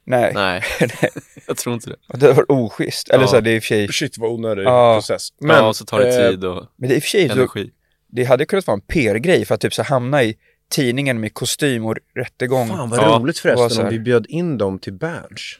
[0.04, 0.32] nej.
[0.34, 0.62] Nej,
[1.46, 2.18] jag tror inte det.
[2.18, 3.08] Det var oschysst.
[3.08, 3.28] Eller Ja.
[3.28, 4.94] så det är i och för sig, Shit vad onödig Ja.
[4.96, 5.28] process.
[5.40, 7.08] Men, ja, och så tar det eh, tid och men det är i och för
[7.08, 7.70] sig, så, energi.
[8.08, 10.36] det hade kunnat vara en PR-grej för att typ så hamna i
[10.70, 12.68] tidningen med kostym och rättegång.
[12.68, 15.58] Fan vad Ja, roligt så förresten om vi bjöd in dem till Berns.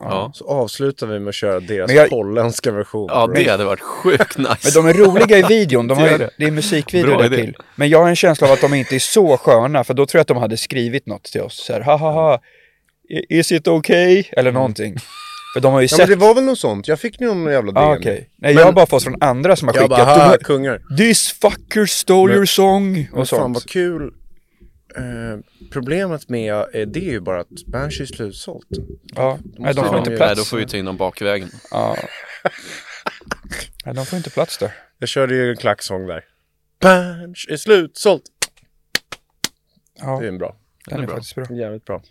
[0.00, 0.30] Ja.
[0.34, 3.06] Så avslutar vi med att köra deras Men jag- holländska version.
[3.12, 4.56] Ja, det hade varit sjukt nice.
[4.64, 6.44] Men de är roliga i videon, de har Det ju, är det.
[6.44, 7.56] är musikvideo där till.
[7.74, 10.18] Men jag har en känsla av att de inte är så sköna, för då tror
[10.18, 11.64] jag att de hade skrivit något till oss.
[11.66, 12.40] Så här, ha ha ha,
[13.28, 14.24] is it okay?
[14.32, 14.96] Eller någonting.
[15.54, 16.08] För de har ju Ja men sett...
[16.20, 17.98] det var väl något sånt, jag fick någon jävla ah, DM.
[18.00, 18.30] okej.
[18.38, 19.98] Nej, jag Men- har bara fått från andra som har Jag skickat.
[20.06, 20.80] bara, ha, "Du- kungar.
[20.98, 22.92] This fucker stole Men- your song!
[22.92, 23.56] Men Och fan sånt.
[23.56, 24.10] vad kul.
[24.96, 25.38] Eh,
[25.72, 28.66] problemet med eh, det är ju bara att Berns är slutsålt.
[29.14, 30.28] Ja, nej, de får inte plats.
[30.28, 31.48] Nej, då får vi ta in dem bakvägen.
[31.70, 31.96] Ja.
[33.84, 34.70] Nej, de får inte plats där.
[34.98, 36.24] Jag körde ju en klacksång där.
[36.80, 38.22] Berns är slutsålt.
[39.98, 40.56] Ja, Det är en bra.
[40.86, 41.14] den är är bra.
[41.16, 41.46] faktiskt bra.
[41.56, 42.02] Jävligt bra.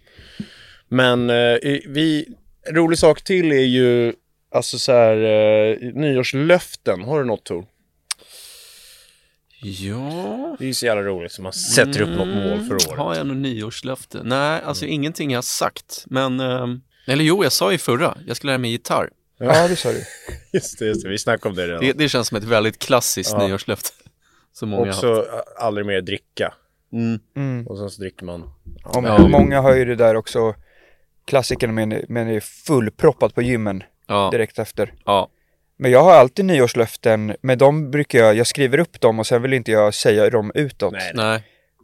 [0.87, 2.27] Men eh, vi,
[2.69, 4.13] en rolig sak till är ju
[4.51, 7.01] alltså så här eh, nyårslöften.
[7.03, 7.65] Har du något Tor?
[9.61, 10.55] Ja...
[10.59, 12.85] Det är ju så jävla roligt som man sätter upp något mål för året.
[12.87, 12.97] Mm.
[12.99, 14.21] Har jag något nyårslöfte?
[14.23, 16.03] Nej, alltså ingenting jag har sagt.
[16.05, 19.09] Men, ehm, eller jo, jag sa i förra, jag skulle lära mig gitarr.
[19.37, 20.03] Ja, det sa du.
[20.53, 21.81] Just det, just det, vi snackade om det redan.
[21.83, 23.47] Det, det känns som ett väldigt klassiskt Ja.
[23.47, 23.89] nyårslöfte.
[24.53, 25.27] Som många har Också haft.
[25.29, 26.53] ä, aldrig mer dricka.
[26.93, 27.19] Mm.
[27.35, 27.67] Mm.
[27.67, 28.43] Och sen så dricker man.
[28.83, 29.27] Om, Ja.
[29.27, 30.55] Många har ju det där också,
[31.25, 34.93] klassikern med, med det är fullproppat på gymmen Ja, direkt efter.
[35.05, 35.29] ja,
[35.81, 39.41] Men jag har alltid nyårslöften, men de brukar jag, jag skriver upp dem och sen
[39.41, 40.91] vill inte jag säga dem utåt.
[40.91, 41.43] Nej, nej.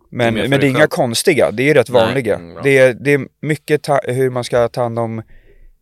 [0.10, 2.02] men det men det är inga konstiga, det är rätt Nej.
[2.02, 2.36] vanliga.
[2.36, 2.62] Mm, ja.
[2.64, 5.22] det, är, det är mycket ta, hur man ska ta hand om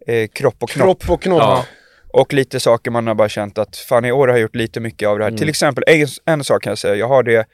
[0.07, 0.85] eh, kropp och knopp.
[0.85, 1.41] Kropp och knopp.
[1.41, 1.65] Ja.
[2.13, 4.79] Och lite saker man har bara känt att fan i år har jag gjort lite
[4.79, 5.29] mycket av det här.
[5.29, 5.37] Mm.
[5.37, 7.47] Till exempel, en, en sak kan jag säga, jag har det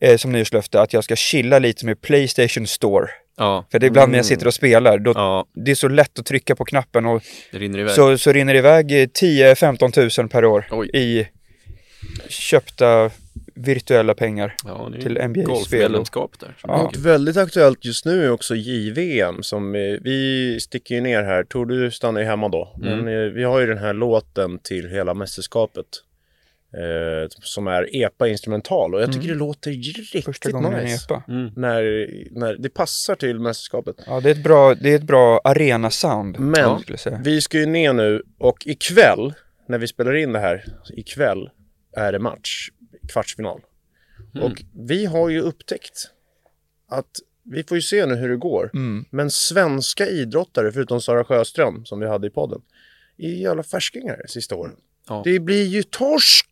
[0.00, 3.08] eh, som nyårslöfte att jag ska chilla lite med Playstation Store.
[3.36, 5.88] Ja, För det är ibland när jag sitter och spelar, då, ja, det är så
[5.88, 7.94] lätt att trycka på knappen och det rinner iväg.
[7.94, 10.90] så, så rinner det iväg 10-15 tusen per år Oj.
[10.94, 11.28] i
[12.28, 13.10] köpta
[13.54, 14.56] virtuella pengar.
[14.64, 15.44] ja, det är till NBA-spel.
[15.44, 16.54] Golfmedlemskap där.
[16.60, 16.90] som Ja.
[16.92, 17.04] ligger.
[17.04, 21.44] Väldigt aktuellt just nu är också JVM som eh, vi sticker ju ner här.
[21.44, 22.74] Tor du stannar ju hemma då.
[22.82, 22.98] Mm.
[22.98, 25.86] Men eh, vi har ju den här låten till hela mästerskapet.
[26.74, 30.22] Eh, som är EPA instrumental och jag tycker det låter riktigt Mm.
[30.22, 31.04] Första gången nice.
[31.04, 31.22] epa.
[31.28, 31.50] Mm.
[31.56, 31.82] När,
[32.30, 33.96] när det passar till mästerskapet.
[34.06, 36.38] Ja, det är ett bra, det är ett bra arena-sound.
[36.38, 37.20] Men säga.
[37.24, 39.34] vi ska ju ner nu och ikväll,
[39.68, 40.64] när vi spelar in det här,
[40.96, 41.50] ikväll
[41.96, 42.70] är det match,
[43.12, 43.60] kvartsfinal.
[44.34, 44.46] Mm.
[44.46, 46.10] Och vi har ju upptäckt
[46.88, 47.10] att
[47.42, 48.70] vi får ju se nu hur det går.
[48.74, 49.04] Mm.
[49.10, 52.62] Men svenska idrottare, förutom Sara Sjöström som vi hade i podden,
[53.18, 54.76] är ju jävla färskingar sista åren.
[55.08, 55.22] Ja.
[55.24, 56.46] Det blir ju torsk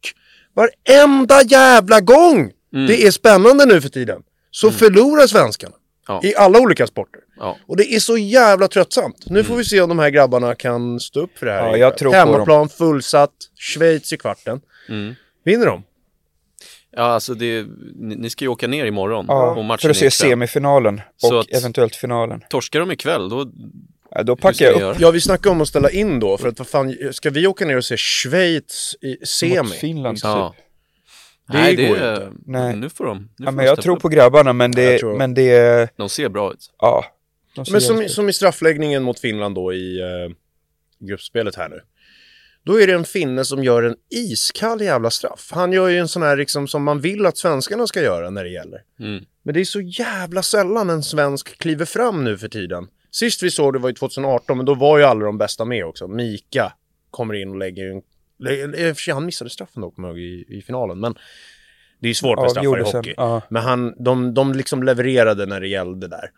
[0.54, 2.50] varenda jävla gång!
[2.74, 2.86] Mm.
[2.86, 4.22] Det är spännande nu för tiden.
[4.50, 5.74] Så förlorar svenskarna.
[6.08, 6.20] Ja.
[6.24, 7.20] I alla olika sporter.
[7.36, 7.56] Ja.
[7.66, 9.16] Och det är så jävla tröttsamt.
[9.26, 11.70] Nu får vi se om de här grabbarna kan stå upp för det här.
[11.70, 14.60] Ja, jag tror Hemmaplan, fullsatt, Schweiz i kvarten.
[14.88, 15.14] Mm.
[15.44, 15.82] Vinner de?
[16.96, 19.96] Ja, alltså det, ni, ni ska ju åka ner imorgon och Ja, matchen för att
[19.96, 22.40] se semifinalen och att- eventuellt finalen.
[22.48, 23.46] Torskar de ikväll, då,
[24.24, 25.00] då packar jag upp?
[25.00, 26.38] Ja, vi snackade om att ställa in då.
[26.38, 29.56] För att vad fan, ska vi åka ner och se Schweiz i semi?
[29.62, 30.18] mot Finland.
[30.22, 30.54] Ja.
[30.56, 30.64] Typ.
[31.52, 32.32] Det Nej, går det, inte.
[32.46, 32.76] Nej.
[32.76, 33.18] Nu får de.
[33.18, 34.02] Nu Ja, får men de jag tror upp.
[34.02, 36.70] på grabbarna, men det, tror- men det, De ser bra ut.
[36.78, 37.04] ja.
[37.70, 40.06] Men som, som i straffläggningen mot Finland då i eh,
[41.06, 41.80] gruppspelet här nu.
[42.64, 45.48] Då är det en finne som gör en iskall jävla straff.
[45.52, 48.44] Han gör ju en sån här liksom som man vill att svenskarna ska göra när
[48.44, 48.80] det gäller.
[49.00, 49.24] Mm.
[49.42, 52.86] Men det är så jävla sällan en svensk kliver fram nu för tiden.
[53.12, 55.84] Sist vi såg det var ju 2018, men då var ju alla de bästa med
[55.84, 56.08] också.
[56.08, 56.72] Mika
[57.10, 58.02] kommer in och lägger en...
[58.38, 61.00] lä- I och för sig, han missade straffen då, kommer jag i, i finalen.
[61.00, 61.14] Men
[61.98, 63.14] det är svårt med straffar i hockey.
[63.16, 63.42] Ja.
[63.50, 66.30] Men han, de, de liksom levererade när det gällde där.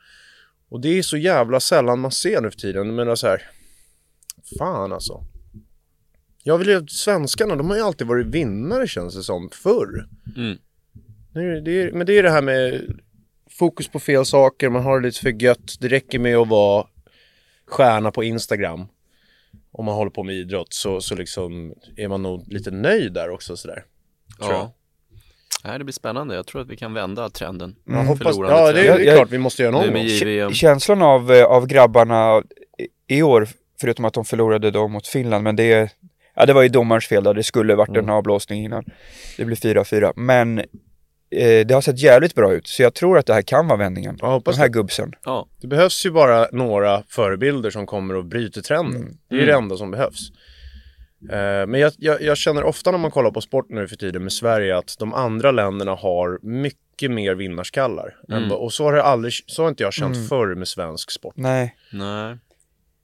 [0.69, 2.95] Och det är så jävla sällan man ser nu för tiden.
[2.95, 3.43] Menar så här,
[4.59, 5.25] fan alltså.
[6.43, 10.09] Jag vill ju, svenskarna, de har ju alltid varit vinnare känns det som, förr.
[10.37, 10.59] Mm.
[11.35, 12.83] Nu, det är, men det är det här med
[13.59, 15.75] fokus på fel saker, man har det lite för gött.
[15.81, 16.87] Det räcker med att vara
[17.67, 18.87] stjärna på Instagram.
[19.73, 23.31] Om man håller på med idrott så, så liksom är man nog lite nöjd där
[23.31, 23.85] också sådär.
[24.39, 24.61] Tror jag.
[24.61, 24.73] Ja.
[25.65, 26.35] Nej, det blir spännande.
[26.35, 27.77] Jag tror att vi kan vända trenden.
[27.85, 29.85] Jag hoppas, ja det, är- det är klart vi måste göra.
[30.07, 30.53] JVM.
[30.53, 32.43] Känslan av, eh, av grabbarna
[33.09, 33.49] i- i år,
[33.81, 35.93] förutom att de förlorade då mot Finland, men det,
[36.35, 38.05] ja, det var ju domarens fel där, det skulle varit Mm.
[38.05, 38.85] en avblåsning innan.
[39.37, 40.63] Det blev 4-4, men
[41.37, 43.79] eh, det har sett jävligt bra ut, så jag tror att det här kan vara
[43.79, 44.19] vändningen.
[44.21, 44.73] Ja, hoppas Den här det.
[44.73, 45.13] gubbsen.
[45.25, 49.19] Ja, Det behövs ju bara några förebilder som kommer och bryter trenden.
[49.29, 50.31] Det är ju det enda som behövs.
[51.31, 54.23] Eh, men jag, jag, jag känner ofta när man kollar på sport nu för tiden
[54.23, 58.17] med Sverige att de andra länderna har mycket mer vinnarskallar.
[58.33, 61.11] än vad- och så har, det aldrig, så har inte jag känt förr med svensk
[61.11, 61.35] sport.
[61.37, 62.37] Nej, nej.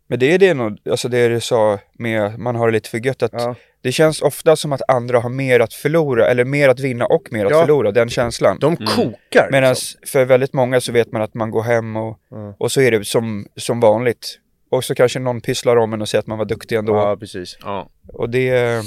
[0.06, 3.06] men det är det nog, alltså det du sa med, man har det lite för
[3.06, 3.54] gött att Ja.
[3.82, 7.32] Det känns ofta som att andra har mer att förlora, eller mer att vinna och
[7.32, 7.60] mer att Ja.
[7.60, 8.58] förlora, den känslan.
[8.60, 9.48] De kokar!
[9.52, 10.00] Medan liksom.
[10.06, 12.52] för väldigt många så vet man att man går hem och, Mm.
[12.58, 14.38] och så är det som, som vanligt.
[14.70, 16.92] Och så kanske någon pysslar om en och säger att man var duktig ändå.
[16.96, 17.58] Ja, precis.
[17.62, 17.88] Ja.
[18.12, 18.82] Och det,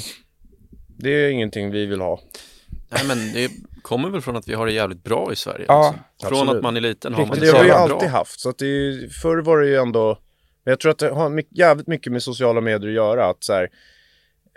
[0.97, 2.19] Det är ingenting vi vill ha.
[2.89, 3.51] Nej, men det
[3.81, 5.65] kommer väl från att vi har det jävligt bra i Sverige.
[5.67, 6.29] Ja, liksom.
[6.29, 6.57] Från absolut.
[6.57, 8.07] att man är liten har man Men det det har vi alltid bra.
[8.07, 8.39] haft.
[8.39, 10.19] Så att det är, förr var det ju ändå...
[10.65, 13.25] Men jag tror att det har mycket, jävligt mycket med sociala medier att göra.
[13.29, 13.69] Att så här,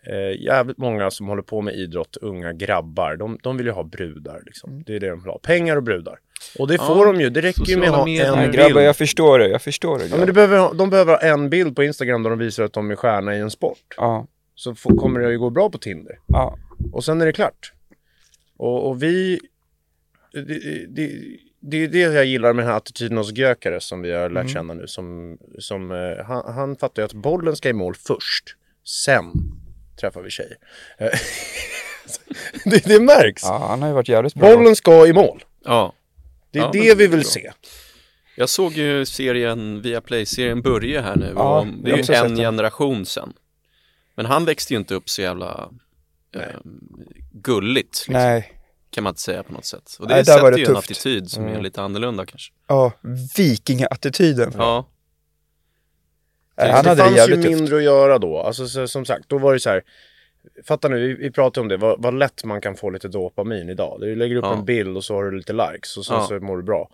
[0.07, 3.83] eh, jävligt många som håller på med idrott, unga grabbar, de, de vill ju ha
[3.83, 4.43] brudar.
[4.47, 4.83] Liksom.
[4.87, 5.39] Det är det de vill ha.
[5.39, 6.19] Pengar och brudar.
[6.59, 7.31] Och det Ja, får de ju.
[7.31, 8.33] Det räcker ju med att ha medier.
[8.37, 8.55] en bild.
[8.55, 10.07] grabbar jag förstår det, jag förstår det.
[10.07, 12.73] Ja, men det behöver, de behöver ha en bild på Instagram där de visar att
[12.73, 13.79] de är stjärna i en sport.
[13.97, 16.19] ja, Så får, kommer det ju gå bra på Tinder.
[16.27, 16.59] ja.
[16.93, 17.73] Och sen är det klart.
[18.57, 19.41] Och, och vi...
[20.33, 21.13] Det, det,
[21.61, 24.41] det är det jag gillar med den här attityden hos Gökare som vi har lärt
[24.43, 24.49] Mm.
[24.55, 24.87] känna nu.
[24.87, 28.57] Som, som, eh, han, han fattar ju att bollen ska i mål först.
[28.85, 29.33] Sen
[30.01, 30.57] träffar vi tjejer.
[30.99, 31.09] Eh,
[32.65, 33.43] det, det märks.
[33.45, 34.57] ja, han har ju varit jävligt bra.
[34.57, 35.45] Bollen ska i mål.
[35.65, 35.93] Ja.
[36.51, 37.23] Det är Ja, det vi vill bra.
[37.23, 37.51] se.
[38.37, 43.07] Jag såg ju serien via Play-serien Börje här nu Ja, det är ju en generation
[43.07, 43.33] sen.
[44.15, 45.71] Men han växte ju inte upp så jävla
[46.35, 46.43] eh,
[47.33, 48.53] gulligt liksom, Nej,
[48.91, 49.97] kan man inte säga på något sätt.
[50.01, 50.91] Och det Nej, sätter det ju en tufft.
[50.91, 52.53] attityd som är lite annorlunda kanske.
[52.69, 52.93] ja,
[53.37, 54.53] vikingattityden.
[54.57, 54.89] Ja,
[56.57, 57.55] han det hade det fanns ju jävligt tufft.
[57.57, 58.39] mindre att göra då.
[58.39, 59.83] Alltså så, som sagt, då var det så här.
[60.69, 63.69] Fatta nu, vi, vi pratade om det, vad, vad lätt man kan få lite dopamin
[63.69, 63.99] idag.
[64.01, 64.55] Du lägger upp Ja.
[64.59, 66.27] en bild och så har du lite likes och så, Ja.
[66.29, 66.89] så mår du bra.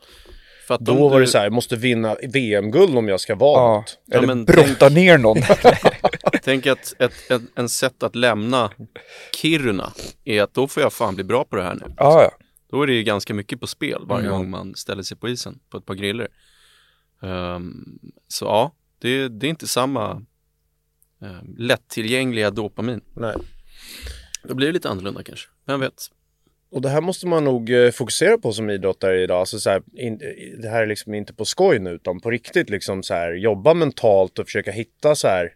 [0.69, 3.61] för Då om var du, det så här, måste vinna VM-guld om jag ska vara
[3.61, 3.99] Ja, något.
[4.13, 5.39] Eller brotta ner någon.
[6.45, 8.71] Tänk att ett, ett, en sätt att lämna
[9.37, 9.93] Kiruna
[10.25, 11.95] är att då får jag fan bli bra på det här nu.
[11.97, 12.31] ja, ja.
[12.71, 14.39] Då är det ju ganska mycket på spel varje Mm.
[14.39, 16.29] gång man ställer sig på isen på ett par griller.
[17.23, 17.85] Ehm,
[18.29, 18.73] så ja,
[19.03, 20.13] det, det är inte samma
[21.19, 23.01] um, lättillgängliga dopamin.
[23.15, 23.37] Nej.
[24.45, 25.49] Då blir det lite annorlunda kanske.
[25.67, 26.11] Vem vet?
[26.71, 29.41] Och det här måste man nog eh, fokusera på som idrottare idag.
[29.41, 30.19] Alltså så här, in,
[30.63, 33.75] det här är liksom inte på skoj nu utan på riktigt liksom så här jobba
[33.75, 35.55] mentalt och försöka hitta så här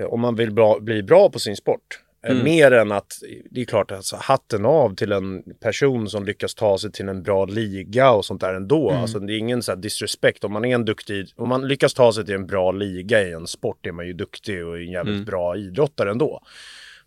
[0.00, 2.03] eh, om man vill bra, bli bra på sin sport.
[2.24, 2.44] Eh, Mm.
[2.44, 3.12] Mer än att,
[3.50, 7.22] det är klart, alltså, hatten av till en person som lyckas ta sig till en
[7.22, 8.90] bra liga och sånt där ändå.
[8.90, 10.44] Alltså det är ingen så här disrespect.
[10.44, 13.32] Om man är en duktig, om man lyckas ta sig till en bra liga i
[13.32, 15.24] en sport är man ju duktig och en jävligt Mm.
[15.24, 16.40] bra idrottare ändå.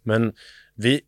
[0.03, 0.33] Men
[0.75, 1.01] vi,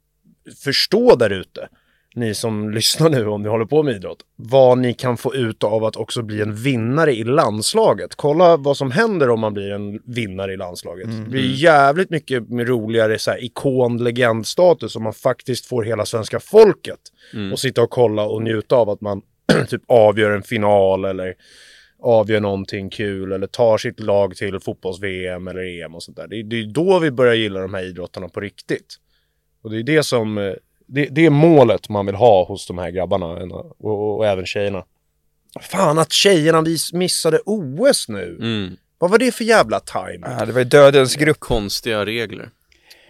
[0.64, 1.70] förstå där ute,
[2.16, 5.64] ni som lyssnar nu om ni håller på med idrott, vad ni kan få ut
[5.64, 8.16] av att också bli en vinnare i landslaget.
[8.16, 11.08] Kolla vad som händer om man blir en vinnare i landslaget.
[11.26, 16.40] Det blir jävligt mycket roligare så här, ikon, legendstatus om man faktiskt får hela svenska
[16.40, 17.00] folket
[17.34, 17.52] Mm.
[17.52, 19.22] och sitta och kolla och njuta av att man
[19.70, 21.36] typ avgör en final eller
[22.02, 26.28] avgör någonting kul eller tar sitt lag till fotbolls-VM eller EM och sånt där.
[26.28, 28.96] Det är, det är då vi börjar gilla de här idrottarna på riktigt.
[29.64, 30.54] Och det är det som, eh,
[30.90, 34.46] det, det är målet man vill ha hos de här grabbarna och, och, och även
[34.46, 34.84] tjejerna.
[35.62, 38.38] Fan att tjejerna missade OS nu.
[38.42, 38.78] Mm.
[38.98, 40.28] Vad var det för jävla time?
[40.40, 41.40] Ja, det var ju dödens grupp.
[41.40, 42.50] Konstiga regler.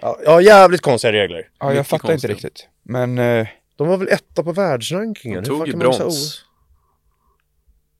[0.01, 1.49] Ja, ja jävligt konstiga regler.
[1.59, 2.45] Ja, jag Mycket fattar inte konstigt.
[2.45, 2.67] riktigt.
[2.83, 5.43] Men eh, De var väl etta på världsrankingen?
[5.43, 6.43] De tog ju brons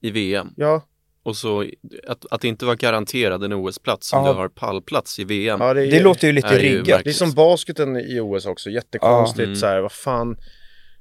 [0.02, 0.54] i VM.
[0.56, 0.82] Ja,
[1.30, 1.66] Och så
[2.08, 4.32] att, att det inte var garanterad en OS-plats om Ja.
[4.34, 5.62] du har pallplats i VM.
[5.62, 7.02] ja det, är, det låter ju lite riggat.
[7.04, 8.70] det är som basketen i OS också.
[8.70, 9.44] Jättekonstigt Ja.
[9.46, 9.56] Mm.
[9.56, 10.38] så här, vad fan.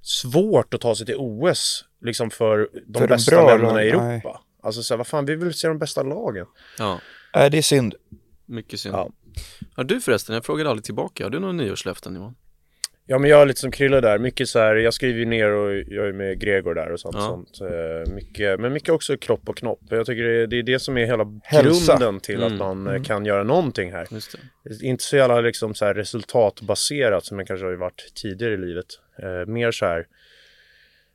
[0.02, 4.04] Svårt att ta sig till OS liksom för de För bästa länderna i Europa.
[4.04, 4.22] nej.
[4.62, 6.46] Alltså så här, vad fan, vi vill se de bästa lagen.
[6.78, 7.00] Ja,
[7.36, 7.94] äh, det är synd.
[8.46, 8.94] mycket synd.
[8.94, 9.10] Ja.
[9.76, 12.34] Har du förresten, jag frågade aldrig tillbaka, har du några nyårslöften Johan?
[13.10, 15.50] Ja men jag är lite som Krille där, mycket så här, jag skriver ju ner
[15.50, 17.16] och jag är med Gregor där och sånt.
[17.18, 17.20] Ja.
[17.26, 17.60] sånt.
[17.60, 19.80] Eh, mycket, men mycket också kropp och knopp.
[19.90, 21.96] Jag tycker det är, det är det som är hela Hälsa.
[21.96, 22.52] grunden till Mm.
[22.52, 24.06] att man eh, kan göra någonting här.
[24.10, 24.86] Just det.
[24.86, 28.86] Inte så jävla liksom så här resultatbaserat som jag kanske har varit tidigare i livet.
[29.22, 30.06] Eh, mer så här,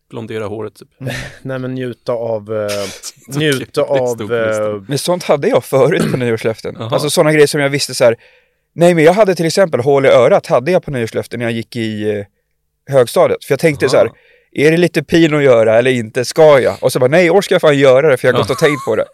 [0.09, 0.89] Blondera håret typ.
[1.41, 2.69] nej men njuta av, eh,
[3.37, 6.77] njuta av, eh, Men sånt hade jag förut på nyårslöften.
[6.77, 8.15] Alltså sådana grejer som jag visste så här.
[8.73, 11.53] Nej men jag hade till exempel hål i örat hade jag på nyårslöften när jag
[11.53, 12.25] gick i eh,
[12.93, 13.45] högstadiet.
[13.45, 14.15] För jag tänkte så här, Aha.
[14.51, 16.25] är det lite pin att göra eller inte?
[16.25, 16.77] Ska jag?
[16.83, 18.57] Och så bara, nej år ska jag fan göra det för jag har gått och
[18.57, 19.05] tänkt på det.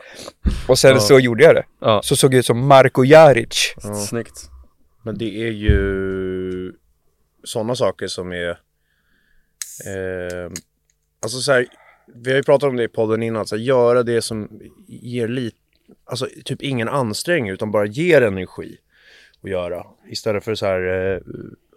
[0.68, 1.00] Och sen Ja.
[1.00, 1.64] så gjorde jag det.
[1.82, 3.74] Ja, Så såg jag ut som Marko Jaric.
[3.84, 3.94] ja.
[3.96, 4.50] snyggt.
[5.04, 6.74] Men det är ju
[7.44, 8.50] sådana saker som är...
[9.86, 10.52] Eh,
[11.24, 11.66] alltså så här,
[12.16, 14.50] vi har ju pratat om det i podden innan, så här, göra det som
[14.88, 15.58] ger lite,
[16.06, 18.78] alltså typ ingen ansträngning utan bara ger energi
[19.44, 19.86] att göra.
[20.10, 21.20] Istället för så här, eh,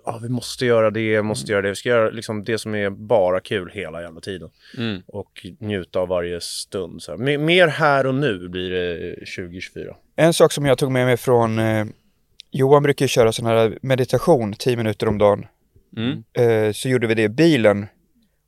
[0.05, 1.69] ja vi måste göra det, måste göra det.
[1.69, 4.51] Vi ska göra liksom det som är bara kul hela jävla tiden.
[4.79, 5.03] Mm.
[5.07, 7.03] Och njuta av varje stund.
[7.03, 7.19] Så här.
[7.19, 9.97] Me- Mer här och nu blir det 2024.
[10.17, 11.85] En sak som jag tog med mig från eh,
[12.51, 15.47] Johan brukar ju köra sån här meditation 10 minuter om dagen.
[15.97, 16.23] Mm.
[16.33, 17.87] eh, så gjorde vi det i bilen.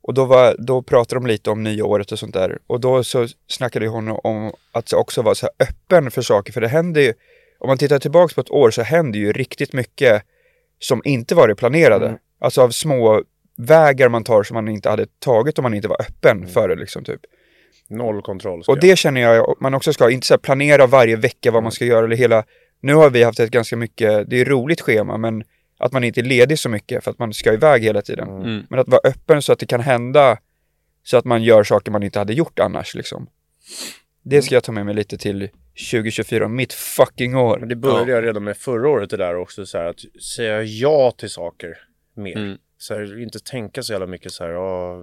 [0.01, 2.57] Och då, var, då pratade de lite om nyåret och sånt där.
[2.67, 6.53] Och då så snackade hon om att också vara så här öppen för saker.
[6.53, 7.13] För det händer ju,
[7.65, 10.23] om man tittar tillbaks på ett år så händer ju riktigt mycket
[10.79, 12.07] som inte varit planerade.
[12.07, 12.19] Mm.
[12.39, 13.23] Alltså av små
[13.57, 16.75] vägar man tar som man inte hade tagit om man inte var öppen för det
[16.75, 17.21] liksom typ.
[17.87, 18.63] Noll kontroll.
[18.67, 21.71] Och det känner jag man också ska, inte så här planera varje vecka vad man
[21.71, 22.43] ska göra eller hela,
[22.81, 25.43] nu har vi haft ett ganska mycket, det är roligt schema men
[25.77, 28.29] att man inte är ledig så mycket för att man ska iväg hela tiden.
[28.29, 28.63] Mm.
[28.69, 30.37] Men att vara öppen så att det kan hända
[31.03, 33.27] så att man gör saker man inte hade gjort annars liksom.
[34.23, 35.49] Det ska jag ta med mig lite till
[35.91, 37.59] 2024, mitt fucking år.
[37.59, 39.99] Men det började jag redan med förra året det där också så här att
[40.35, 41.77] säga ja till saker
[42.15, 42.37] mer.
[42.37, 42.57] Mm.
[42.77, 44.97] Så här, inte tänka så jävla mycket så här, ja,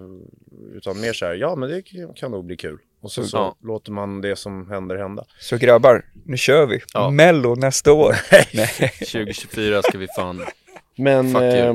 [0.75, 1.83] utan mer så här, ja men det
[2.17, 2.79] kan nog bli kul.
[3.01, 3.57] Och så, så Ja.
[3.63, 5.25] låter man det som händer hända.
[5.41, 6.81] Så grabbar, nu kör vi.
[6.95, 7.11] Ja.
[7.11, 8.17] Mello nästa år.
[8.55, 8.91] Nej.
[8.99, 10.43] 2024 ska vi fan...
[10.97, 11.75] Men eh,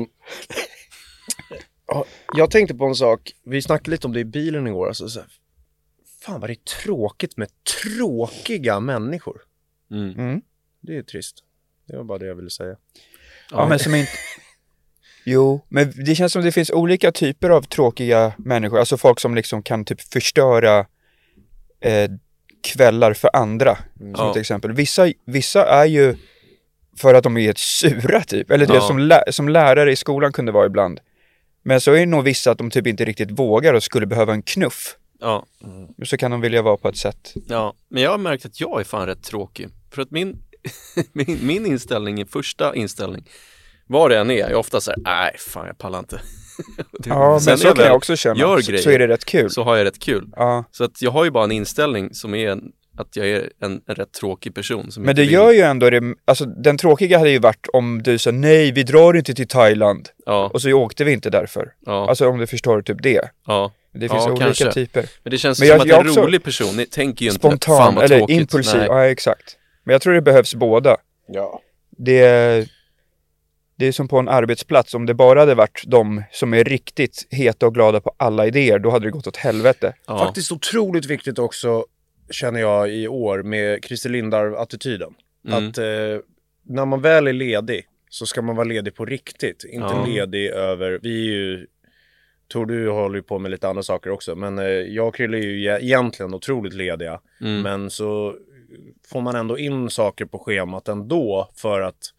[1.86, 2.04] ja,
[2.36, 4.88] jag tänkte på en sak, vi snackade lite om det i bilen igår.
[4.88, 5.28] Alltså, så här,
[6.20, 7.48] fan vad det är tråkigt med
[7.82, 9.40] tråkiga människor.
[9.90, 10.10] Mm.
[10.10, 10.40] Mm.
[10.80, 11.36] Det är trist.
[11.88, 12.76] Det var bara det jag ville säga.
[13.50, 14.10] Ja, men som inte...
[15.24, 18.78] Jo, men det känns som det finns olika typer av tråkiga människor.
[18.78, 20.78] Alltså folk som liksom kan typ förstöra
[21.80, 22.10] eh,
[22.62, 23.76] kvällar för andra.
[23.98, 24.32] Som Ja.
[24.32, 24.72] till exempel.
[24.72, 26.16] Vissa, vissa är ju
[26.96, 28.50] för att de är ett sura typ.
[28.50, 28.80] Eller det Ja.
[28.80, 31.00] som, lä- som lärare i skolan kunde vara ibland.
[31.62, 34.32] Men så är det nog vissa att de typ inte riktigt vågar och skulle behöva
[34.32, 34.96] en knuff.
[35.20, 35.46] Ja,
[36.04, 37.34] Så kan de vilja vara på ett sätt.
[37.48, 39.68] ja, men jag har märkt att jag är fan rätt tråkig.
[39.90, 40.36] För att min,
[41.12, 43.24] min, min inställning, första inställning,
[43.86, 46.20] vad det än är, är ofta så här, nej fan jag pallar inte.
[46.98, 48.40] Det- Ja, men så jag kan jag också känna.
[48.40, 49.50] Gör grejer, så är det rätt kul.
[49.50, 50.28] så har jag rätt kul.
[50.36, 52.58] Ja, Så att jag har ju bara en inställning som är
[52.96, 54.90] att jag är en, en rätt tråkig person.
[54.92, 58.02] Som Men det vill- gör ju ändå det, alltså den tråkiga hade ju varit om
[58.02, 60.08] du sa nej, vi drar inte till Thailand.
[60.26, 61.72] Ja, Och så åkte vi inte därför.
[61.86, 63.28] ja, Alltså om du förstår typ det.
[63.46, 63.72] ja.
[63.92, 64.72] Det finns Ja, olika kanske.
[64.72, 65.06] typer.
[65.22, 67.38] Men det känns Men som jag- att jag en rolig person ni tänker ju inte
[67.38, 68.36] Spontan, fan vad eller tråkigt.
[68.40, 68.78] impulsiv.
[68.78, 68.86] Nej.
[68.88, 69.56] Ja, exakt.
[69.84, 70.96] Men jag tror det behövs båda.
[71.28, 71.60] Ja.
[71.90, 72.68] Det är,
[73.76, 77.26] det är som på en arbetsplats, om det bara hade varit de som är riktigt
[77.30, 79.92] heta och glada på alla idéer, då hade det gått åt helvete.
[80.06, 80.18] Ja.
[80.18, 81.84] Faktiskt otroligt viktigt också,
[82.30, 85.14] känner jag i år, med Christer Lindar-attityden.
[85.48, 85.68] Mm.
[85.68, 85.84] Att eh,
[86.62, 89.64] när man väl är ledig så ska man vara ledig på riktigt.
[89.64, 90.04] Inte Ja.
[90.06, 91.66] ledig över, vi är ju,
[92.48, 95.38] Tor du håller ju på med lite andra saker också, men eh, jag och Krille
[95.38, 97.20] är ju e- egentligen otroligt lediga.
[97.40, 97.62] Mm.
[97.62, 98.36] Men så
[99.08, 102.12] får man ändå in saker på schemat ändå för att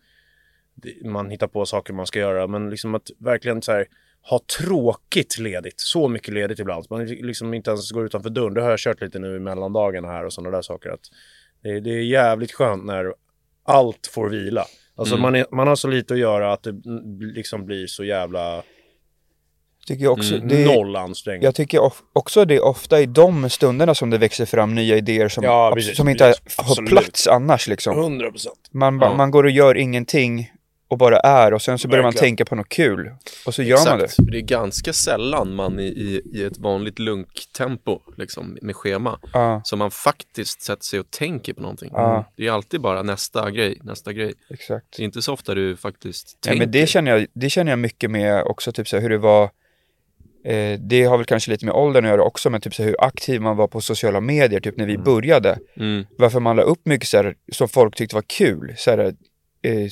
[1.03, 2.47] man hittar på saker man ska göra.
[2.47, 3.85] Men liksom att verkligen så här
[4.29, 6.85] ha tråkigt ledigt, så mycket ledigt ibland.
[6.89, 8.53] Man liksom inte ens går utanför dörren.
[8.53, 10.89] Det har jag kört lite nu i mellandagarna här och sådana där saker.
[10.89, 11.01] Att
[11.63, 13.13] det, det är jävligt skönt när
[13.63, 14.65] allt får vila.
[14.95, 15.21] Alltså Mm.
[15.21, 18.63] man, är, man har så lite att göra att det mm, liksom blir så jävla
[19.89, 20.47] Tycker jag, också, Mm.
[20.47, 21.43] det, noll ansträngning.
[21.43, 24.97] jag tycker of, också det är ofta i de stunderna som det växer fram nya
[24.97, 26.57] idéer som, Ja, precis, som inte har precis.
[26.77, 27.97] har plats annars liksom.
[27.99, 28.59] 100 procent.
[28.71, 29.13] Man, ba- Ja.
[29.15, 30.51] man går och gör ingenting
[30.87, 32.29] och bara är och sen så börjar man Verkligen.
[32.31, 33.11] tänka på något kul.
[33.45, 34.03] Och så gör man det.
[34.05, 39.19] Exakt, det är ganska sällan man i, i, i ett vanligt lunktempo, liksom, med schema,
[39.33, 41.89] Ja, som man faktiskt sätter sig och tänker på någonting.
[41.93, 42.31] Ja.
[42.37, 44.33] Det är alltid bara nästa grej, nästa grej.
[44.49, 44.85] exakt.
[44.97, 46.65] Det är inte så ofta du faktiskt Ja, tänker.
[46.65, 49.17] men det känner, jag, det känner jag mycket med också, typ så här, hur det
[49.17, 49.49] var
[50.49, 52.95] eh, Det har väl kanske lite med åldern att göra också, men typ så hur
[52.99, 55.57] aktiv man var på sociala medier, typ när vi började.
[55.77, 56.05] Mm.
[56.17, 58.99] Varför man la upp mycket så här, som folk tyckte var kul, så här,
[59.61, 59.85] eh,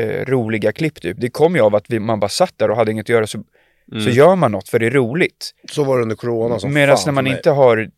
[0.00, 1.16] eh, roliga klipp typ.
[1.20, 3.26] Det kom ju av att vi, man bara satt där och hade inget att göra,
[3.26, 4.12] så, så Mm.
[4.12, 5.50] gör man något för det är roligt.
[5.72, 7.90] Så var det under corona som Medan när man inte har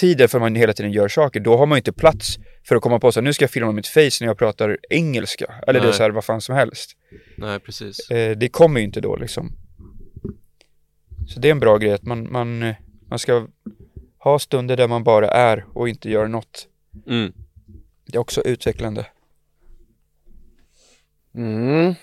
[0.00, 2.36] tiden för man hela tiden gör saker, då har man ju inte plats
[2.68, 4.78] för att komma på så här, nu ska jag filma mitt face när jag pratar
[4.90, 5.54] engelska.
[5.66, 5.96] Eller det är Nej.
[5.96, 6.90] så här, vad fan som helst.
[7.36, 8.10] Nej, precis.
[8.10, 9.52] Eh, det kommer ju inte då liksom.
[11.26, 12.74] Så det är en bra grej att man, man,
[13.08, 13.46] man ska
[14.18, 16.68] ha stunder där man bara är och inte gör något.
[17.06, 17.32] Mm.
[18.06, 19.06] Det är också utvecklande.
[21.34, 21.94] Mm.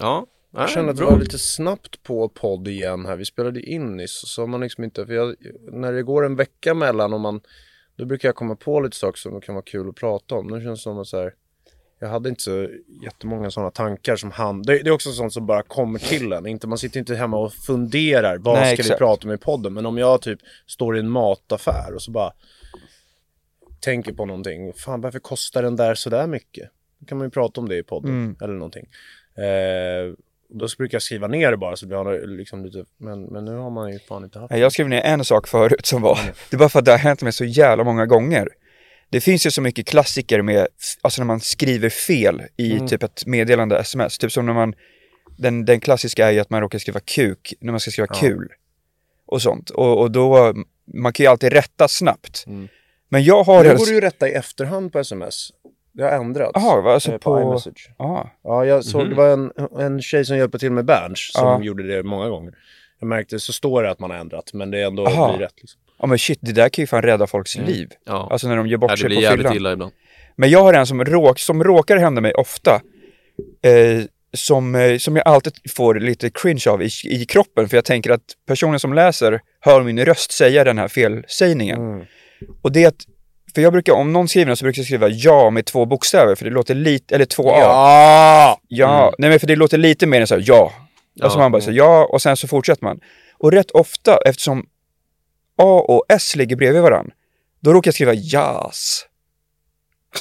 [0.00, 3.16] Ja, Jag känner att det var lite snabbt på podd igen här.
[3.16, 5.34] Vi spelade in nyss så har man liksom inte, för jag,
[5.72, 7.40] när det går en vecka mellan och man,
[7.96, 10.46] då brukar jag komma på lite saker som kan vara kul att prata om.
[10.46, 11.34] Nu känns det som att så här,
[11.98, 12.68] jag hade inte så
[13.02, 16.46] jättemånga sådana tankar som han, det, det är också sånt som bara kommer till en.
[16.46, 18.98] Inte, man sitter inte hemma och funderar, vad Nej, ska vi exakt.
[18.98, 19.74] prata om i podden?
[19.74, 22.32] Men om jag typ står i en mataffär och så bara
[23.80, 24.72] tänker på någonting.
[24.72, 26.70] Fan, varför kostar den där sådär mycket?
[26.98, 28.36] Då kan man ju prata om det i podden Mm.
[28.42, 28.86] eller någonting.
[29.36, 30.14] Eh,
[30.48, 33.56] då brukar jag skriva ner det bara så blir jag liksom lite, men, men nu
[33.56, 36.18] har man ju fan inte haft Jag skrev ner en sak förut som var,
[36.50, 38.48] det är bara för att det har hänt mig så jävla många gånger.
[39.10, 40.66] Det finns ju så mycket klassiker med,
[41.02, 42.86] alltså när man skriver fel i Mm.
[42.88, 44.18] typ ett meddelande sms.
[44.18, 44.74] Typ som när man,
[45.38, 48.14] den, den klassiska är ju att man råkar skriva kuk när man ska skriva Ja.
[48.20, 48.48] kul.
[49.26, 49.70] Och sånt.
[49.70, 50.54] Och, och då,
[50.94, 52.44] man kan ju alltid rätta snabbt.
[52.46, 52.68] Mm.
[53.08, 55.50] Men jag har Nu går det ju rätta i efterhand på sms.
[55.92, 56.50] Det har ändrats.
[56.54, 57.40] Jaha, alltså eh, på...
[57.40, 57.90] iMessage.
[57.98, 59.10] Ja, Ja, jag såg, Mhm.
[59.10, 61.62] det var en, en tjej som hjälpte till med Berns som Ja.
[61.62, 62.54] gjorde det många gånger.
[63.00, 65.28] Jag märkte, så står det att man har ändrat, men det är ändå Aha.
[65.36, 65.54] blir rätt.
[65.60, 65.80] Liksom.
[65.98, 67.68] ja men shit, det där kan ju fan rädda folks Mm.
[67.68, 67.88] liv.
[68.06, 69.56] Ja, Alltså när de gör bort ja sig på fyllan.
[69.56, 69.92] illa ibland.
[70.36, 72.80] Men jag har en som, råk, som råkar hända mig ofta.
[73.62, 74.02] Eh,
[74.34, 77.68] som, eh, som jag alltid får lite cringe av i, i kroppen.
[77.68, 81.78] För jag tänker att personen som läser hör min röst säga den här felsägningen.
[81.92, 82.04] Mm.
[82.62, 83.04] Och det är att,
[83.54, 86.34] för jag brukar, om någon skriver något så brukar jag skriva ja med två bokstäver.
[86.34, 87.56] För det låter lite, eller två A.
[87.60, 88.60] Ja!
[88.68, 89.14] Ja, Mm.
[89.18, 90.72] nej men för det låter lite mer än så här, ja.
[91.24, 91.42] Och så Ja.
[91.42, 93.00] man bara så här, ja och sen så fortsätter man.
[93.38, 94.66] Och rätt ofta, eftersom
[95.58, 97.12] A och S ligger bredvid varandra,
[97.60, 99.06] då råkar jag skriva jas.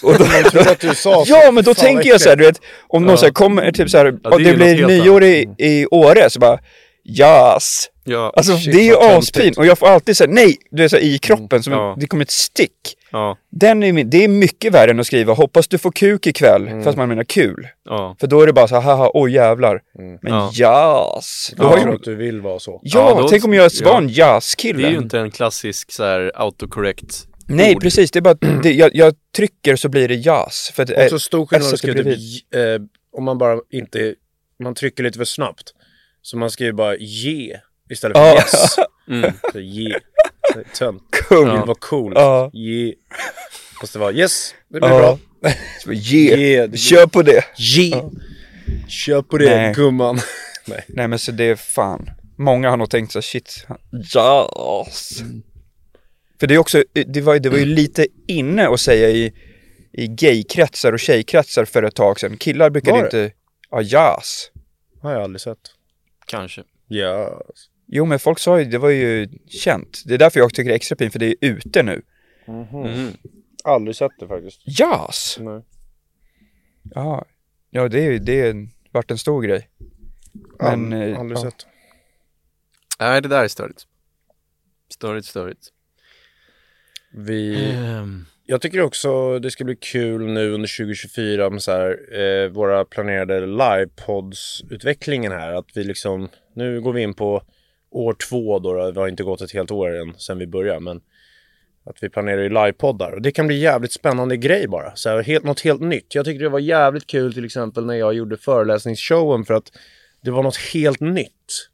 [0.03, 0.25] Och då,
[0.95, 1.23] så.
[1.27, 3.17] Ja, men då Fan, tänker jag så här, du vet, om någon Ja.
[3.17, 6.29] så här kommer, typ så här, det är det ju blir nyår i, i Åre,
[6.29, 6.60] så bara,
[7.03, 7.89] jas.
[8.03, 10.88] Ja, Alltså Shit, det är ju asfint, och jag får alltid säga nej, du är
[10.88, 11.95] så här, i kroppen, som Ja.
[11.99, 12.71] det kommer ett stick.
[13.15, 16.67] Ja, Den är, det är mycket värre än att skriva, hoppas du får kuk ikväll,
[16.67, 16.84] Mm.
[16.84, 17.68] fast man menar kul.
[17.86, 18.16] ja.
[18.20, 19.82] För då är det bara så här, haha, oj jävlar.
[19.99, 20.20] Mm.
[20.22, 20.49] Men Ja.
[20.53, 21.53] jas.
[21.57, 22.80] Då Jag har tror ju, att du vill vara så.
[22.84, 23.97] ja, Ja, då- tänk om jag var ja.
[23.97, 24.82] en jazzkille.
[24.82, 27.82] Det är ju inte en klassisk så här autocorrect Nej, ord.
[27.82, 30.72] precis, det är bara det, jag, jag trycker så blir det jazz.
[30.76, 32.61] För att, är- Också stor skillnad S att skriva typ, eh,
[33.18, 34.16] om man bara inte,
[34.63, 35.74] man trycker lite för snabbt.
[36.22, 37.57] Så man skriver bara ge
[37.89, 38.34] istället för Ja.
[38.34, 38.76] yes.
[39.08, 39.32] Mm.
[39.51, 39.95] Så ge.
[40.74, 41.03] Tönt.
[41.12, 41.45] kung.
[41.45, 42.14] Det var cool.
[42.16, 42.49] Ja.
[42.53, 42.93] Ge.
[43.82, 45.18] Måste vara yes, det blir Ja.
[45.41, 45.53] bra.
[45.93, 46.68] Ge, Ge.
[46.68, 47.43] det- kör på det.
[47.58, 47.89] Ge.
[47.89, 48.12] Ja.
[48.88, 49.74] Kör på det Nej.
[49.74, 50.20] gumman.
[50.88, 53.68] Nej men så det är fan, många har nog tänkt så shit,
[54.14, 55.18] jazz.
[55.20, 55.26] För
[56.39, 59.34] För det är också, det var, det var ju lite inne att säga i,
[59.93, 62.38] i gaykretsar och tjejkretsar för ett tag sedan.
[62.38, 62.80] Killar det?
[62.89, 63.32] inte,
[63.72, 64.51] ja jas.
[65.01, 65.58] Har jag aldrig sett.
[66.26, 66.64] Kanske.
[66.88, 67.41] Ja.
[67.88, 70.03] Jo men folk sa ju, det var ju känt.
[70.05, 72.01] Det är därför jag tycker det är extra fint, för det är ute nu.
[72.47, 73.07] Mhm.
[73.63, 74.61] Aldrig sett det faktiskt.
[74.79, 75.38] Jas!
[75.39, 75.61] Nej.
[76.95, 77.25] Ja,
[77.69, 79.69] ja det är ju, det är varit en stor grej.
[80.59, 81.41] Men, Ald- eh, aldrig ja.
[81.41, 81.67] sett.
[82.99, 83.81] Nej, det där är störigt.
[84.93, 85.67] Störigt, störigt.
[87.13, 87.71] Vi...
[87.75, 92.49] Ehm, Jag tycker också det ska bli kul nu under 2024 med så här, eh,
[92.49, 95.51] våra planerade livepods-utvecklingen här.
[95.53, 97.43] Att vi liksom, nu går vi in på
[97.96, 98.91] år två då, då.
[98.91, 101.02] det har inte gått ett helt år än sedan vi började, men
[101.86, 103.12] att vi planerar ju livepoddar.
[103.12, 104.96] Och det kan bli jävligt spännande grej bara.
[104.96, 106.16] Så här, helt, något helt nytt.
[106.16, 109.72] Jag tycker det var jävligt kul till exempel när jag gjorde föreläsningsshowen för att
[110.22, 111.70] det var något helt nytt.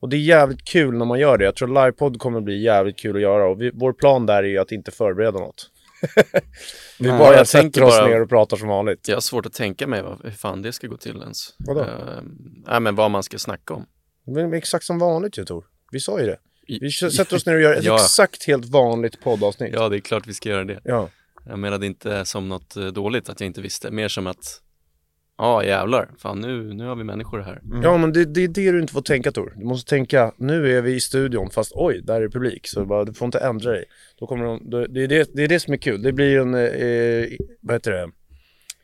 [0.00, 1.44] Och det är jävligt kul när man gör det.
[1.44, 4.48] Jag tror livepodd kommer bli jävligt kul att göra och vi, vår plan där är
[4.48, 5.70] ju att inte förbereda något.
[6.98, 9.08] vi Nej, bara jag sätter oss bara- ner och pratar som vanligt.
[9.08, 11.54] jag har svårt att tänka mig vad, hur fan det ska gå till ens.
[11.58, 11.80] Vadå?
[11.80, 13.86] Ehm, nej, men vad man ska snacka om.
[14.30, 15.64] Men exakt som vanligt ju Tor.
[15.92, 16.38] Vi sa ju det.
[16.80, 17.94] Vi sätter oss ner och gör ett Ja.
[17.94, 19.74] exakt helt vanligt poddavsnitt.
[19.74, 20.80] Ja, det är klart vi ska göra det.
[20.84, 21.08] Ja.
[21.46, 24.60] Jag menade inte som något eh, dåligt att jag inte visste, mer som att
[25.42, 27.60] Ja jävlar, fan nu, nu har vi människor här.
[27.82, 29.52] Ja men det, det är det du inte får tänka Tor.
[29.56, 32.66] Du måste tänka, nu är vi i studion fast oj, där är publik.
[32.66, 33.84] Så bara, du får inte ändra dig.
[34.18, 36.02] Då kommer de, då, det, är det, det är det som är kul.
[36.02, 37.28] Det blir en, eh,
[37.60, 38.10] vad heter det,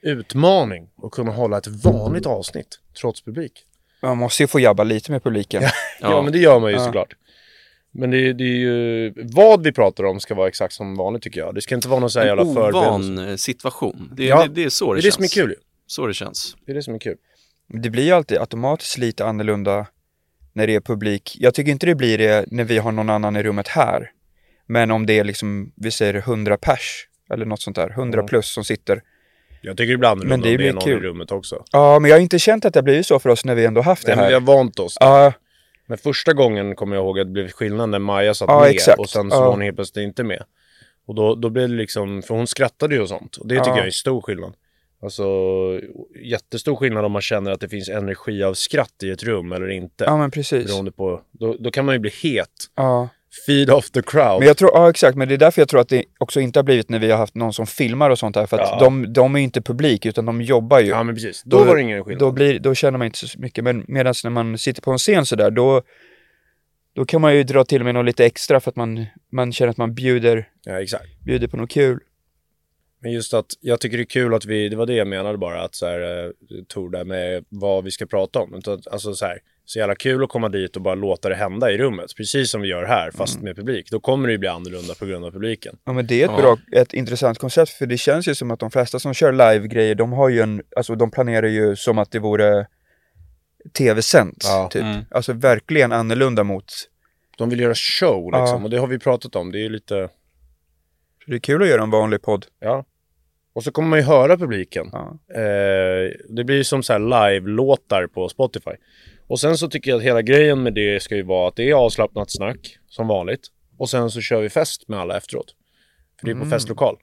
[0.03, 3.53] utmaning att kunna hålla ett vanligt avsnitt trots publik.
[4.03, 5.63] Man måste ju få jabba lite med publiken.
[6.01, 6.85] Ja, men det gör man ju Ja.
[6.85, 7.15] såklart.
[7.93, 11.41] Men det, det är ju, vad vi pratar om ska vara exakt som vanligt tycker
[11.41, 11.55] jag.
[11.55, 12.89] Det ska inte vara någon så här jävla förberedelse.
[12.89, 14.11] ovan eh, situation.
[14.17, 15.15] Det, Ja, det, det är så det, Det är det känns.
[15.15, 15.55] som är kul.
[15.87, 16.57] Så det känns.
[16.67, 17.17] Det är det som är kul.
[17.69, 19.87] Det blir ju alltid automatiskt lite annorlunda
[20.53, 21.37] när det är publik.
[21.41, 24.11] Jag tycker inte det blir det när vi har någon annan i rummet här.
[24.67, 28.27] Men om det är liksom, vi säger 100 pers eller något sånt där, 100 Ja.
[28.27, 29.03] plus som sitter.
[29.61, 31.05] Jag tycker blir annorlunda Men det om det blir är någon kul.
[31.05, 31.65] i rummet också.
[31.73, 33.81] Ja, men jag har inte känt att det blivit så för oss när vi ändå
[33.81, 34.29] haft det Nej, men här.
[34.29, 34.97] vi har vant oss.
[35.01, 35.33] Ja,
[35.87, 38.71] Men första gången kommer jag ihåg att det blev skillnad när Maja satt Ja, med
[38.71, 38.99] exakt.
[38.99, 39.41] och sen så Ja.
[39.41, 40.43] var hon helt plötsligt inte med.
[41.07, 43.37] Och då, då blev det liksom, för hon skrattade ju och sånt.
[43.37, 43.77] Och det tycker Ja.
[43.79, 44.53] jag är stor skillnad.
[45.03, 45.25] Alltså
[46.25, 49.69] jättestor skillnad om man känner att det finns energi av skratt i ett rum eller
[49.71, 50.05] inte.
[50.05, 50.67] ja men precis.
[50.67, 52.49] Beroende på, då, då kan man ju bli het.
[52.75, 53.09] Ja.
[53.47, 54.39] Feed off the crowd.
[54.39, 56.59] Men jag tror, ja exakt, men det är därför jag tror att det också inte
[56.59, 58.47] har blivit när vi har haft någon som filmar och sånt här.
[58.47, 58.79] För att Ja.
[58.81, 60.87] de, de är ju inte publik utan de jobbar ju.
[60.89, 62.21] Ja men precis, då, Då- var det ingen skillnad.
[62.21, 63.65] då, blir, då känner man inte så mycket.
[63.65, 65.83] Men medan när man sitter på en scen sådär, då,
[66.95, 69.71] då kan man ju dra till med något lite extra för att man, man känner
[69.71, 71.21] att man bjuder, Ja exakt.
[71.25, 71.99] bjuder på något kul.
[73.03, 75.39] Men just att jag tycker det är kul att vi, det var det jag menade
[75.39, 76.31] bara, att så här, eh,
[76.69, 78.63] tog där med vad vi ska prata om.
[78.91, 81.79] Alltså så här, så jävla kul att komma dit och bara låta det hända i
[81.79, 82.17] rummet.
[82.17, 83.45] Precis som vi gör här, fast Mm.
[83.45, 83.91] med publik.
[83.91, 85.77] Då kommer det ju bli annorlunda på grund av publiken.
[85.85, 86.41] Ja men det är ett Ja.
[86.43, 89.95] bra, ett intressant koncept för det känns ju som att de flesta som kör live-grejer,
[89.95, 92.67] de har ju en, alltså de planerar ju som att det vore
[93.79, 94.69] tv-sänt, Ja.
[94.73, 94.83] typ.
[94.83, 95.05] Mm.
[95.11, 96.73] Alltså verkligen annorlunda mot,
[97.39, 98.65] De vill göra show liksom, Ja.
[98.65, 99.53] och det har vi pratat om.
[99.53, 100.09] Det är ju lite,
[101.27, 102.47] det är kul att göra en vanlig podd.
[102.61, 102.85] ja.
[103.53, 104.89] Och så kommer man ju höra publiken.
[104.93, 105.19] Ja.
[105.35, 108.71] Eh, det blir ju som så här live-låtar på Spotify.
[109.29, 111.71] Och sen så tycker jag att hela grejen med det ska ju vara att det
[111.71, 113.47] är avslappnat snack, som vanligt.
[113.79, 115.55] Och sen så kör vi fest med alla efteråt.
[116.21, 116.51] För det är på Mm.
[116.51, 116.97] festlokal.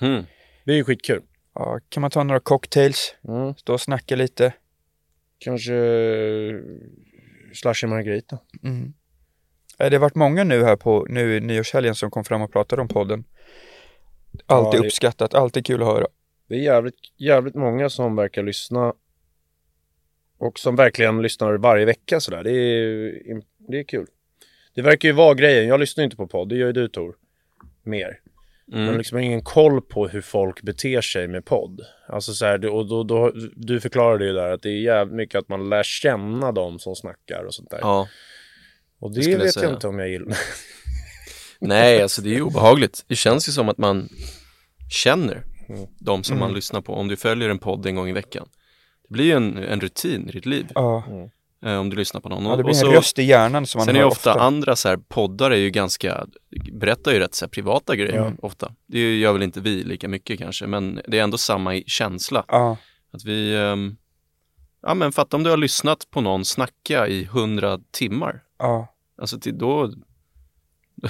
[0.00, 0.24] Hmm.
[0.64, 1.22] Det är ju skitkul.
[1.54, 3.54] Ja, kan man ta några cocktails, Mm.
[3.54, 4.52] stå och snacka lite.
[5.38, 6.54] Kanske eh,
[7.54, 8.38] slushy margarita.
[8.62, 8.92] Mm.
[9.78, 12.52] Eh, Det har varit många nu här på nu i nyårshelgen som kom fram och
[12.52, 13.24] pratade om podden.
[14.46, 16.06] Alltid Ja, det- uppskattat, alltid kul att höra.
[16.48, 18.94] Det är jävligt, jävligt många som verkar lyssna.
[20.38, 22.44] Och som verkligen lyssnar varje vecka sådär.
[22.44, 24.06] Det är, det är kul.
[24.74, 25.68] Det verkar ju vara grejen.
[25.68, 27.16] Jag lyssnar inte på podd, det gör ju du Tor.
[27.82, 28.20] Mer.
[28.72, 28.98] Mm.
[28.98, 31.80] liksom har ingen koll på hur folk beter sig med podd.
[32.08, 35.38] Alltså så här, och då, då, du förklarade ju där att det är jävligt mycket
[35.38, 37.78] att man lär känna dem som snackar och sånt där.
[37.82, 38.08] Ja,
[38.98, 39.66] och det det vet säga.
[39.66, 40.38] jag inte om jag gillar.
[41.58, 43.04] nej alltså det är ju obehagligt.
[43.08, 44.08] Det känns ju som att man
[44.90, 45.86] känner Mm.
[45.98, 48.48] de som man lyssnar på om du följer en podd en gång i veckan.
[49.08, 51.04] Det blir ju en, en rutin i ditt liv Ja,
[51.64, 52.44] eh, om du lyssnar på någon.
[52.44, 54.30] ja det blir och en så- röst i hjärnan som man Sen är ju ofta,
[54.30, 54.42] ofta.
[54.42, 56.26] andra så här poddar är ju ganska,
[56.72, 58.32] berättar ju rätt så här privata grejer Ja.
[58.42, 58.72] ofta.
[58.86, 62.44] Det gör väl inte vi lika mycket kanske, men det är ändå samma känsla.
[62.48, 62.76] Ja,
[63.10, 63.96] Att vi, ehm,
[64.82, 68.42] ja men fatta om du har lyssnat på någon snacka i hundra timmar.
[68.58, 68.92] ja.
[69.18, 69.92] Alltså till, då,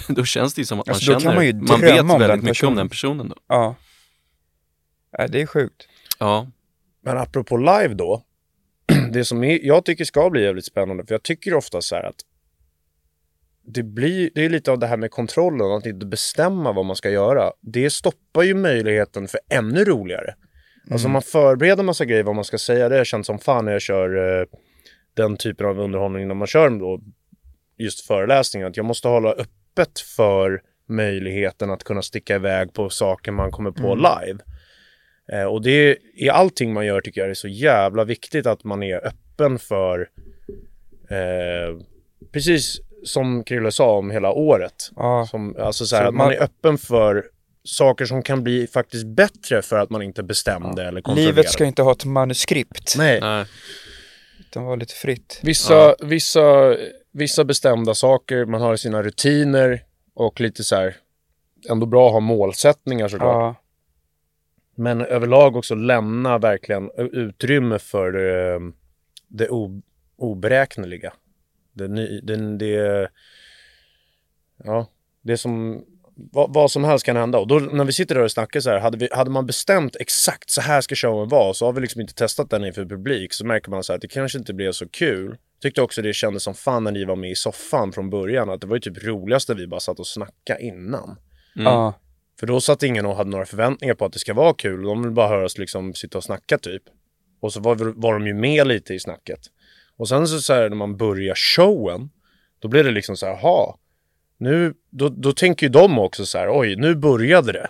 [0.09, 2.65] då känns det ju som att man Alltså, kan känner, man man vet väldigt mycket
[2.65, 3.35] om den personen då.
[3.49, 3.75] ja.
[5.29, 5.89] Det är sjukt.
[6.19, 6.47] Ja,
[7.07, 8.23] Men apropå live då.
[9.13, 12.17] Det som jag tycker ska bli jävligt spännande, för jag tycker ofta så här att
[13.67, 16.97] det blir, det är lite av det här med kontrollen, att inte bestämma vad man
[16.97, 17.53] ska göra.
[17.61, 20.35] Det stoppar ju möjligheten för ännu roligare.
[20.91, 23.65] Alltså om man förbereder massa grejer vad man ska säga, det har känt som fan
[23.65, 24.47] när jag kör eh,
[25.15, 27.01] den typen av underhållning när man kör då,
[27.77, 28.67] just föreläsningar.
[28.67, 33.71] Att jag måste hålla öppet för möjligheten att kunna sticka iväg på saker man kommer
[33.71, 34.39] på live.
[35.33, 38.47] Eh, och det är, i allting man gör tycker jag det är så jävla viktigt
[38.47, 40.09] att man är öppen för
[41.11, 41.81] eh,
[42.33, 44.91] precis som Krille sa om hela året.
[44.97, 45.27] Ja.
[45.31, 47.25] Som, alltså så här, Så att man man- är öppen för
[47.65, 51.37] saker som kan bli faktiskt bättre för att man inte bestämde eller kontrollerade.
[51.37, 52.95] Livet ska inte ha ett manuskript.
[52.99, 53.21] Nej.
[53.21, 53.45] Nej.
[54.41, 55.41] Utan vara lite fritt.
[55.43, 56.77] Vissa, vissa,
[57.13, 59.83] vissa bestämda saker, man har sina rutiner
[60.15, 60.97] och lite så här,
[61.71, 63.57] ändå bra att ha målsättningar såklart.
[63.57, 63.63] Ja.
[64.77, 68.73] Men överlag också lämna verkligen utrymme för det,
[69.29, 69.83] det o,
[70.17, 71.13] oberäkneliga.
[71.73, 71.89] Det,
[72.21, 73.09] det, det,
[74.65, 74.87] ja,
[75.23, 77.39] det som, vad, vad som helst kan hända.
[77.39, 79.97] Och då när vi sitter där och snackar så här, hade, vi, hade man bestämt
[79.97, 83.33] exakt så här ska showen vara, så har vi liksom inte testat den inför publik,
[83.33, 85.37] så märker man så här att det kanske inte blev så kul.
[85.63, 88.61] Tyckte också det kändes som fan när ni var med i soffan från början, att
[88.61, 91.17] det var ju typ roligaste vi bara satt och snackade innan.
[91.55, 91.95] Ja.
[92.41, 94.83] För då satt ingen och hade några förväntningar på att det ska vara kul.
[94.83, 96.83] De vill bara höra oss liksom sitta och snacka typ.
[97.41, 99.41] Och så var, var de ju med lite i snacket.
[99.97, 102.11] Och sen så, så här, när man börjar showen,
[102.59, 103.79] då blir det liksom så här, ha.
[104.39, 107.69] Nu, då, då tänker ju de också så här, oj, nu började det.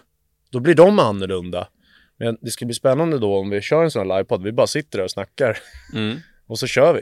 [0.51, 1.69] Då blir de annorlunda.
[2.17, 4.43] Men det ska bli spännande då om vi kör en sån här livepodd.
[4.43, 5.59] Vi bara sitter där och snackar.
[5.95, 6.17] Mm.
[6.47, 7.01] Och så kör vi.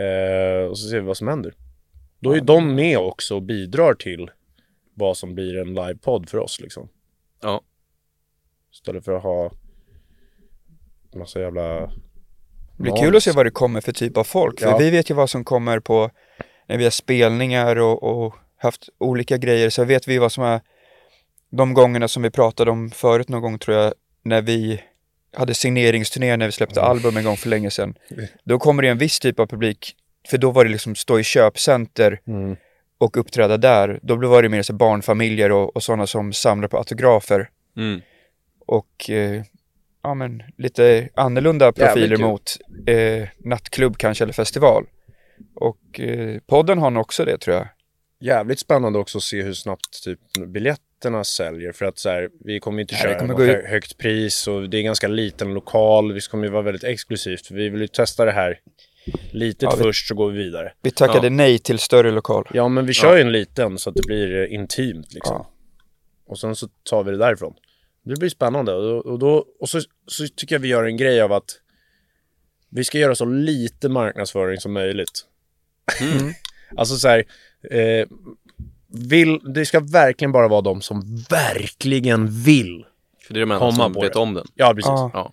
[0.00, 1.54] Eh, och så ser vi vad som händer.
[2.20, 4.30] Då är ju de med också och bidrar till
[4.96, 6.88] vad som blir en livepodd för oss liksom.
[7.42, 7.60] Ja.
[8.72, 9.50] Istället för att ha
[11.14, 11.80] massa jävla...
[12.76, 14.60] Det blir kul att se vad det kommer för typ av folk.
[14.60, 14.78] För Ja.
[14.78, 16.10] vi vet ju vad som kommer på
[16.68, 19.70] när vi har spelningar och, och haft olika grejer.
[19.70, 20.60] Så vet vi vad som är
[21.50, 24.82] de gångerna som vi pratade om förut någon gång tror jag, när vi
[25.32, 27.94] hade signeringsturné när vi släppte album en gång för länge sedan.
[28.44, 29.96] Då kommer det en viss typ av publik,
[30.30, 32.56] för då var det liksom stå i köpcenter Mm.
[32.98, 34.00] Och uppträda där.
[34.02, 37.48] Då var det mer så barnfamiljer och, och sådana som samlar på autografer.
[37.76, 38.00] Mm.
[38.66, 39.42] och eh,
[40.02, 44.86] ja, men lite annorlunda profiler mot eh, nattklubb kanske eller festival.
[45.54, 47.68] Och eh, podden har nog också det tror jag.
[48.20, 51.72] Jävligt spännande också att se hur snabbt typ biljetterna säljer.
[51.72, 54.78] För att så här, vi kommer ju inte köra något hö- högt pris och det
[54.78, 56.12] är ganska liten lokal.
[56.12, 57.46] Vi kommer ju vara väldigt exklusivt.
[57.46, 58.58] För vi vill ju testa det här
[59.30, 60.72] litet Ja, vi- först så går vi vidare.
[60.82, 61.30] Vi tackade Ja.
[61.30, 62.48] nej till större lokal.
[62.54, 65.36] Ja, men vi kör ju en liten så att det blir intimt liksom.
[65.36, 65.50] Ja.
[66.26, 67.54] Och sen så tar vi det därifrån.
[68.02, 68.72] Det blir spännande.
[68.74, 71.60] Och, och, då, och så, så tycker jag vi gör en grej av att
[72.70, 75.24] vi ska göra så lite marknadsföring som möjligt.
[76.76, 77.24] alltså så här,
[77.70, 78.06] eh,
[78.88, 82.84] vill, det ska verkligen bara vara de som verkligen vill.
[83.26, 84.18] För det är de enda som vet det.
[84.18, 84.46] om den.
[84.54, 84.88] Ja, precis.
[84.88, 85.10] Ja.
[85.14, 85.32] Ja.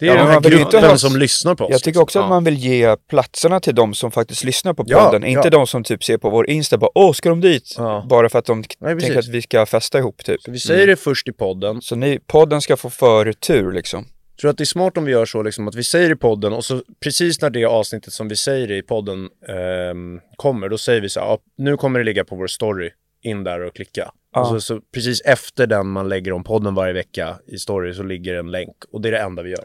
[0.00, 1.70] Det är Ja, den här gruppen ha- som lyssnar på oss.
[1.70, 2.22] Jag tycker också Ja.
[2.22, 5.24] att man vill ge platserna till de som faktiskt lyssnar på Ja, podden.
[5.24, 5.50] Inte ja.
[5.50, 7.74] de som typ ser på vår Insta bara åh, ska de dit?
[7.78, 8.06] Ja.
[8.08, 10.42] Bara för att de Nej, tänker att vi ska festa ihop typ.
[10.42, 11.82] Så vi säger det först i podden.
[11.82, 14.04] Så ni, podden ska få förtur liksom.
[14.04, 16.16] tror du att det är smart om vi gör så liksom att vi säger i
[16.16, 20.68] podden och så precis när det avsnittet som vi säger det i podden ehm, kommer,
[20.68, 22.90] då säger vi så här, ja, nu kommer det ligga på vår story,
[23.22, 24.10] in där och klicka.
[24.34, 24.40] Ja.
[24.40, 28.02] Och så, så precis efter den man lägger om podden varje vecka i story så
[28.02, 29.64] ligger en länk och det är det enda vi gör.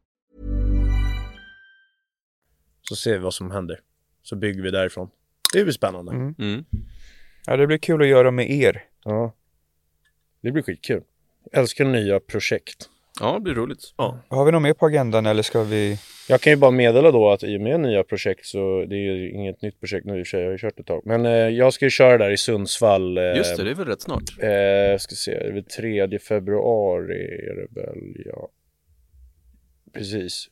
[2.91, 3.79] Så ser vi vad som händer.
[4.23, 5.09] Så bygger vi därifrån.
[5.53, 6.11] Det blir spännande.
[6.11, 6.65] Mm.
[7.45, 8.83] Ja, det blir kul att göra med er.
[9.03, 9.33] Ja.
[10.41, 11.03] Det blir skitkul.
[11.51, 12.89] Jag älskar nya projekt.
[13.19, 13.93] Ja, det blir roligt.
[13.97, 14.19] Ja.
[14.27, 15.99] Har vi något mer på agendan eller ska vi?
[16.29, 19.13] Jag kan ju bara meddela då att i och med nya projekt så det är
[19.15, 21.01] ju inget nytt projekt nu i och för sig, jag har ju kört ett tag.
[21.05, 23.17] Men eh, jag ska ju köra där i Sundsvall.
[23.17, 24.23] Eh, Just det, det är väl rätt snart.
[24.39, 25.63] Eh, ska se, det är väl
[26.09, 28.49] 3 februari är det väl, ja.
[29.93, 30.49] Precis.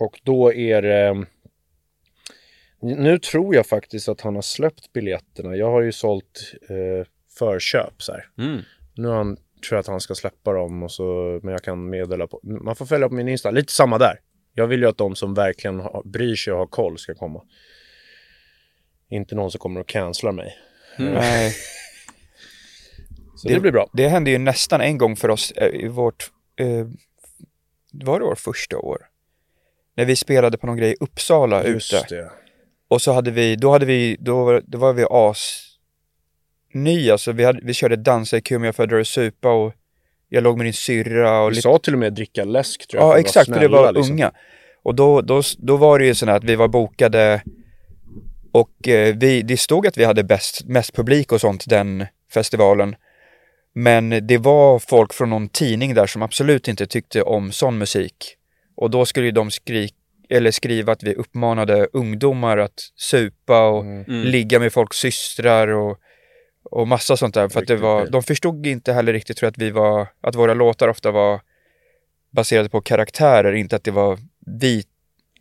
[0.00, 1.26] Och då är det...
[2.80, 5.56] Nu tror jag faktiskt att han har släppt biljetterna.
[5.56, 7.06] Jag har ju sålt eh,
[7.38, 8.28] förköp så här.
[8.38, 8.60] Mm.
[8.94, 11.90] Nu har han, tror jag att han ska släppa dem och så, men jag kan
[11.90, 14.20] meddela på, man får följa på min Insta, lite samma där.
[14.54, 17.42] Jag vill ju att de som verkligen har, bryr sig och har koll ska komma.
[19.10, 20.56] Inte någon som kommer och cancelar mig.
[20.98, 21.54] Nej.
[23.36, 23.90] Så det, blir bra.
[23.92, 26.86] Det hände ju nästan en gång för oss eh, i vårt, eh,
[27.92, 29.06] var det vårt första år?
[29.96, 32.14] När vi spelade på någon grej i Uppsala Just ute.
[32.14, 32.30] det.
[32.88, 35.62] Och så hade vi, då hade vi, då, var- då var vi as
[36.74, 37.32] ny alltså.
[37.32, 39.72] Vi, hade, vi körde dansa i kum, jag födde och supa och
[40.28, 43.02] jag låg med din syrra och Vi lite sa till och med dricka läsk tror
[43.02, 43.08] jag.
[43.10, 43.48] Ja, att exakt.
[43.48, 44.12] vara för det var snälla, liksom.
[44.14, 44.32] unga.
[44.82, 47.42] Och då, då, då var det ju sådär att vi var bokade
[48.52, 52.96] och eh, vi, det stod att vi hade bäst, mest publik och sånt den festivalen.
[53.74, 58.35] Men det var folk från någon tidning där som absolut inte tyckte om sån musik.
[58.76, 59.90] Och då skulle ju de skri
[60.28, 64.04] eller skriva att vi uppmanade ungdomar att supa och Mm.
[64.22, 65.98] ligga med folks systrar och,
[66.62, 67.48] och massa sånt där.
[67.48, 70.34] För att det var, de förstod inte heller riktigt tror jag att vi var, att
[70.34, 71.40] våra låtar ofta var
[72.30, 74.18] baserade på karaktärer, inte att det var
[74.60, 74.84] vi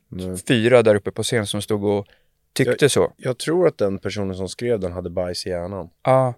[0.10, 0.38] Nej.
[0.48, 2.06] fyra där uppe på scen som stod och
[2.54, 3.14] tyckte så.
[3.18, 5.90] Jag tror att den personen som skrev den hade bajs i hjärnan.
[6.04, 6.34] Ja.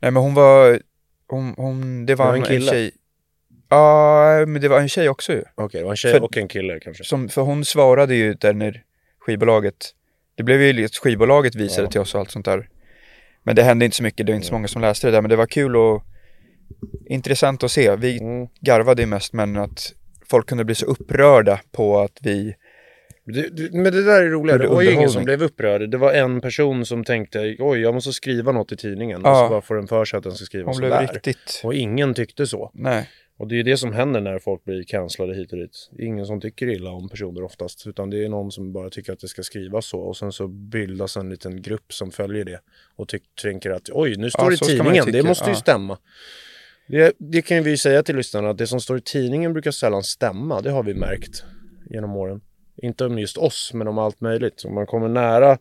[0.00, 0.80] Nej men hon var,
[1.26, 2.70] hon, hon det var, Det var en en, kille.
[2.72, 2.92] tjej.
[3.68, 5.42] Ja, men det var en tjej också ju.
[5.54, 7.04] Okej, det var en tjej För- och en kille kanske.
[7.04, 8.82] Som, för hon svarade ju där när
[9.20, 9.76] skivbolaget,
[10.34, 11.90] det blev ju att skivbolaget visade Ja.
[11.90, 12.68] till oss och allt sånt där.
[13.42, 15.20] Men det hände inte så mycket, det är inte så många som läste det där,
[15.20, 16.02] men det var kul och
[17.06, 17.96] intressant att se.
[17.96, 18.48] Vi Mm.
[18.60, 19.92] garvade ju mest, men att
[20.30, 22.54] folk kunde bli så upprörda på att vi,
[23.26, 24.58] Det, det, men det där är roligare.
[24.58, 25.24] Det Gjorde var ju ingen som underhållning.
[25.38, 25.90] blev upprörd.
[25.90, 29.22] Det var en person som tänkte, oj, jag måste skriva något i tidningen.
[29.24, 29.34] Och Ja.
[29.44, 31.00] så bara får den för sig att den ska skriva hon så blev där.
[31.06, 32.70] riktigt, Och ingen tyckte så.
[32.74, 33.08] nej.
[33.36, 35.90] Och det är ju det som händer när folk blir cancellade hit och dit.
[35.98, 37.86] Ingen som tycker illa om personer oftast.
[37.86, 40.00] Utan det är någon som bara tycker att det ska skrivas så.
[40.00, 42.60] Och sen så bildas en liten grupp som följer det.
[42.96, 45.12] Och tänker att oj, nu står Ja, det i ju tidningen.
[45.12, 45.60] Det måste ju ja.
[45.60, 45.98] stämma.
[46.86, 49.70] Det, det kan ju vi säga till lyssnarna att det som står i tidningen brukar
[49.70, 50.60] sällan stämma.
[50.60, 51.44] Det har vi märkt
[51.90, 52.40] genom åren.
[52.76, 54.64] Inte om just oss, men om allt möjligt.
[54.64, 55.58] Om man kommer nära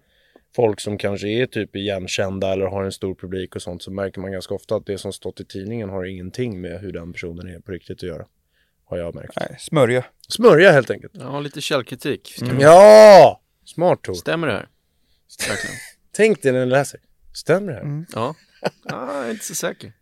[0.56, 4.22] folk som kanske är typ igenkända eller har en stor publik och sånt så märker
[4.22, 7.56] man ganska ofta att det som stått i tidningen har ingenting med hur den personen
[7.56, 8.26] är på riktigt att göra.
[8.86, 9.34] Har jag märkt.
[9.40, 10.06] nej, smörja.
[10.28, 11.14] Smörja helt enkelt.
[11.16, 12.42] Ja, lite källkritik.
[12.42, 12.60] Mm.
[12.60, 13.42] Ja!
[13.66, 14.14] Smart Tor.
[14.14, 14.68] Stämmer det här?
[15.50, 15.76] Verkligen.
[16.12, 17.00] Tänk dig när du läser.
[17.34, 17.84] Stämmer det här?
[17.84, 18.06] Mm.
[18.14, 18.36] Ja.
[18.62, 19.94] ja, jag är inte så säker.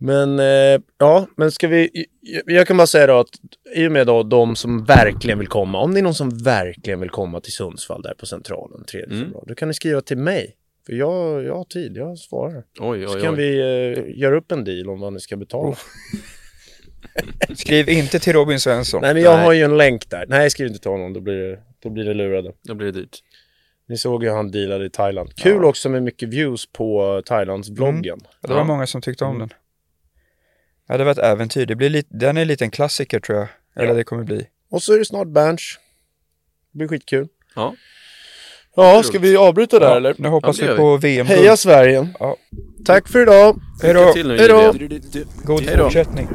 [0.00, 2.06] Men eh, ja, men ska vi...
[2.20, 3.28] Jag, jag kan bara säga då att
[3.76, 7.00] i och med då de som verkligen vill komma, om det är någon som verkligen
[7.00, 9.18] vill komma till Sundsvall där på Centralen 3 Mm.
[9.20, 10.54] februari, då kan ni skriva till mig.
[10.86, 12.64] För jag, jag har tid, jag svarar.
[12.80, 13.40] Oj, Så oj, kan oj.
[13.40, 15.76] vi eh, göra upp en deal om vad ni ska betala.
[17.56, 19.00] Skriv inte till Robin Svensson.
[19.02, 19.44] Nej men jag Nej.
[19.44, 20.24] har ju en länk där.
[20.28, 22.52] Nej skriv inte till honom, då blir det, då blir det lurade.
[22.62, 23.18] Då blir det dyrt.
[23.88, 25.34] Ni såg ju han dealade i Thailand.
[25.36, 28.04] Kul också med mycket views på Thailands vloggen.
[28.04, 28.64] Ja, det var Ja.
[28.64, 29.48] många som tyckte om Mm.
[29.48, 29.56] den.
[30.88, 31.66] Ja, det var ett äventyr.
[31.66, 33.48] Det blir lite, den är en liten klassiker tror jag.
[33.76, 33.94] Eller Ja.
[33.94, 34.46] det kommer bli.
[34.70, 35.78] Och så är det snart Berns.
[36.72, 37.28] Det blir skitkul.
[37.54, 37.74] Ja.
[38.76, 40.14] Ja, ska vi avbryta där eller?
[40.18, 41.26] Nu hoppas Ja, det vi på VM.
[41.26, 42.08] Heja Sverige!
[42.20, 42.36] Ja.
[42.84, 43.60] Tack för idag!
[43.82, 44.12] Hej Lycka då!
[44.12, 44.72] till nu Hej då!
[44.80, 45.00] Julia.
[45.44, 45.82] God Hej då.
[45.84, 46.28] fortsättning!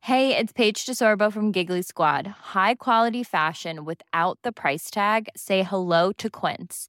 [0.00, 2.26] Hey, it's Paige DeSorbo from Giggly Squad.
[2.54, 5.28] High quality fashion without the price tag.
[5.34, 6.88] Say hello to Quince.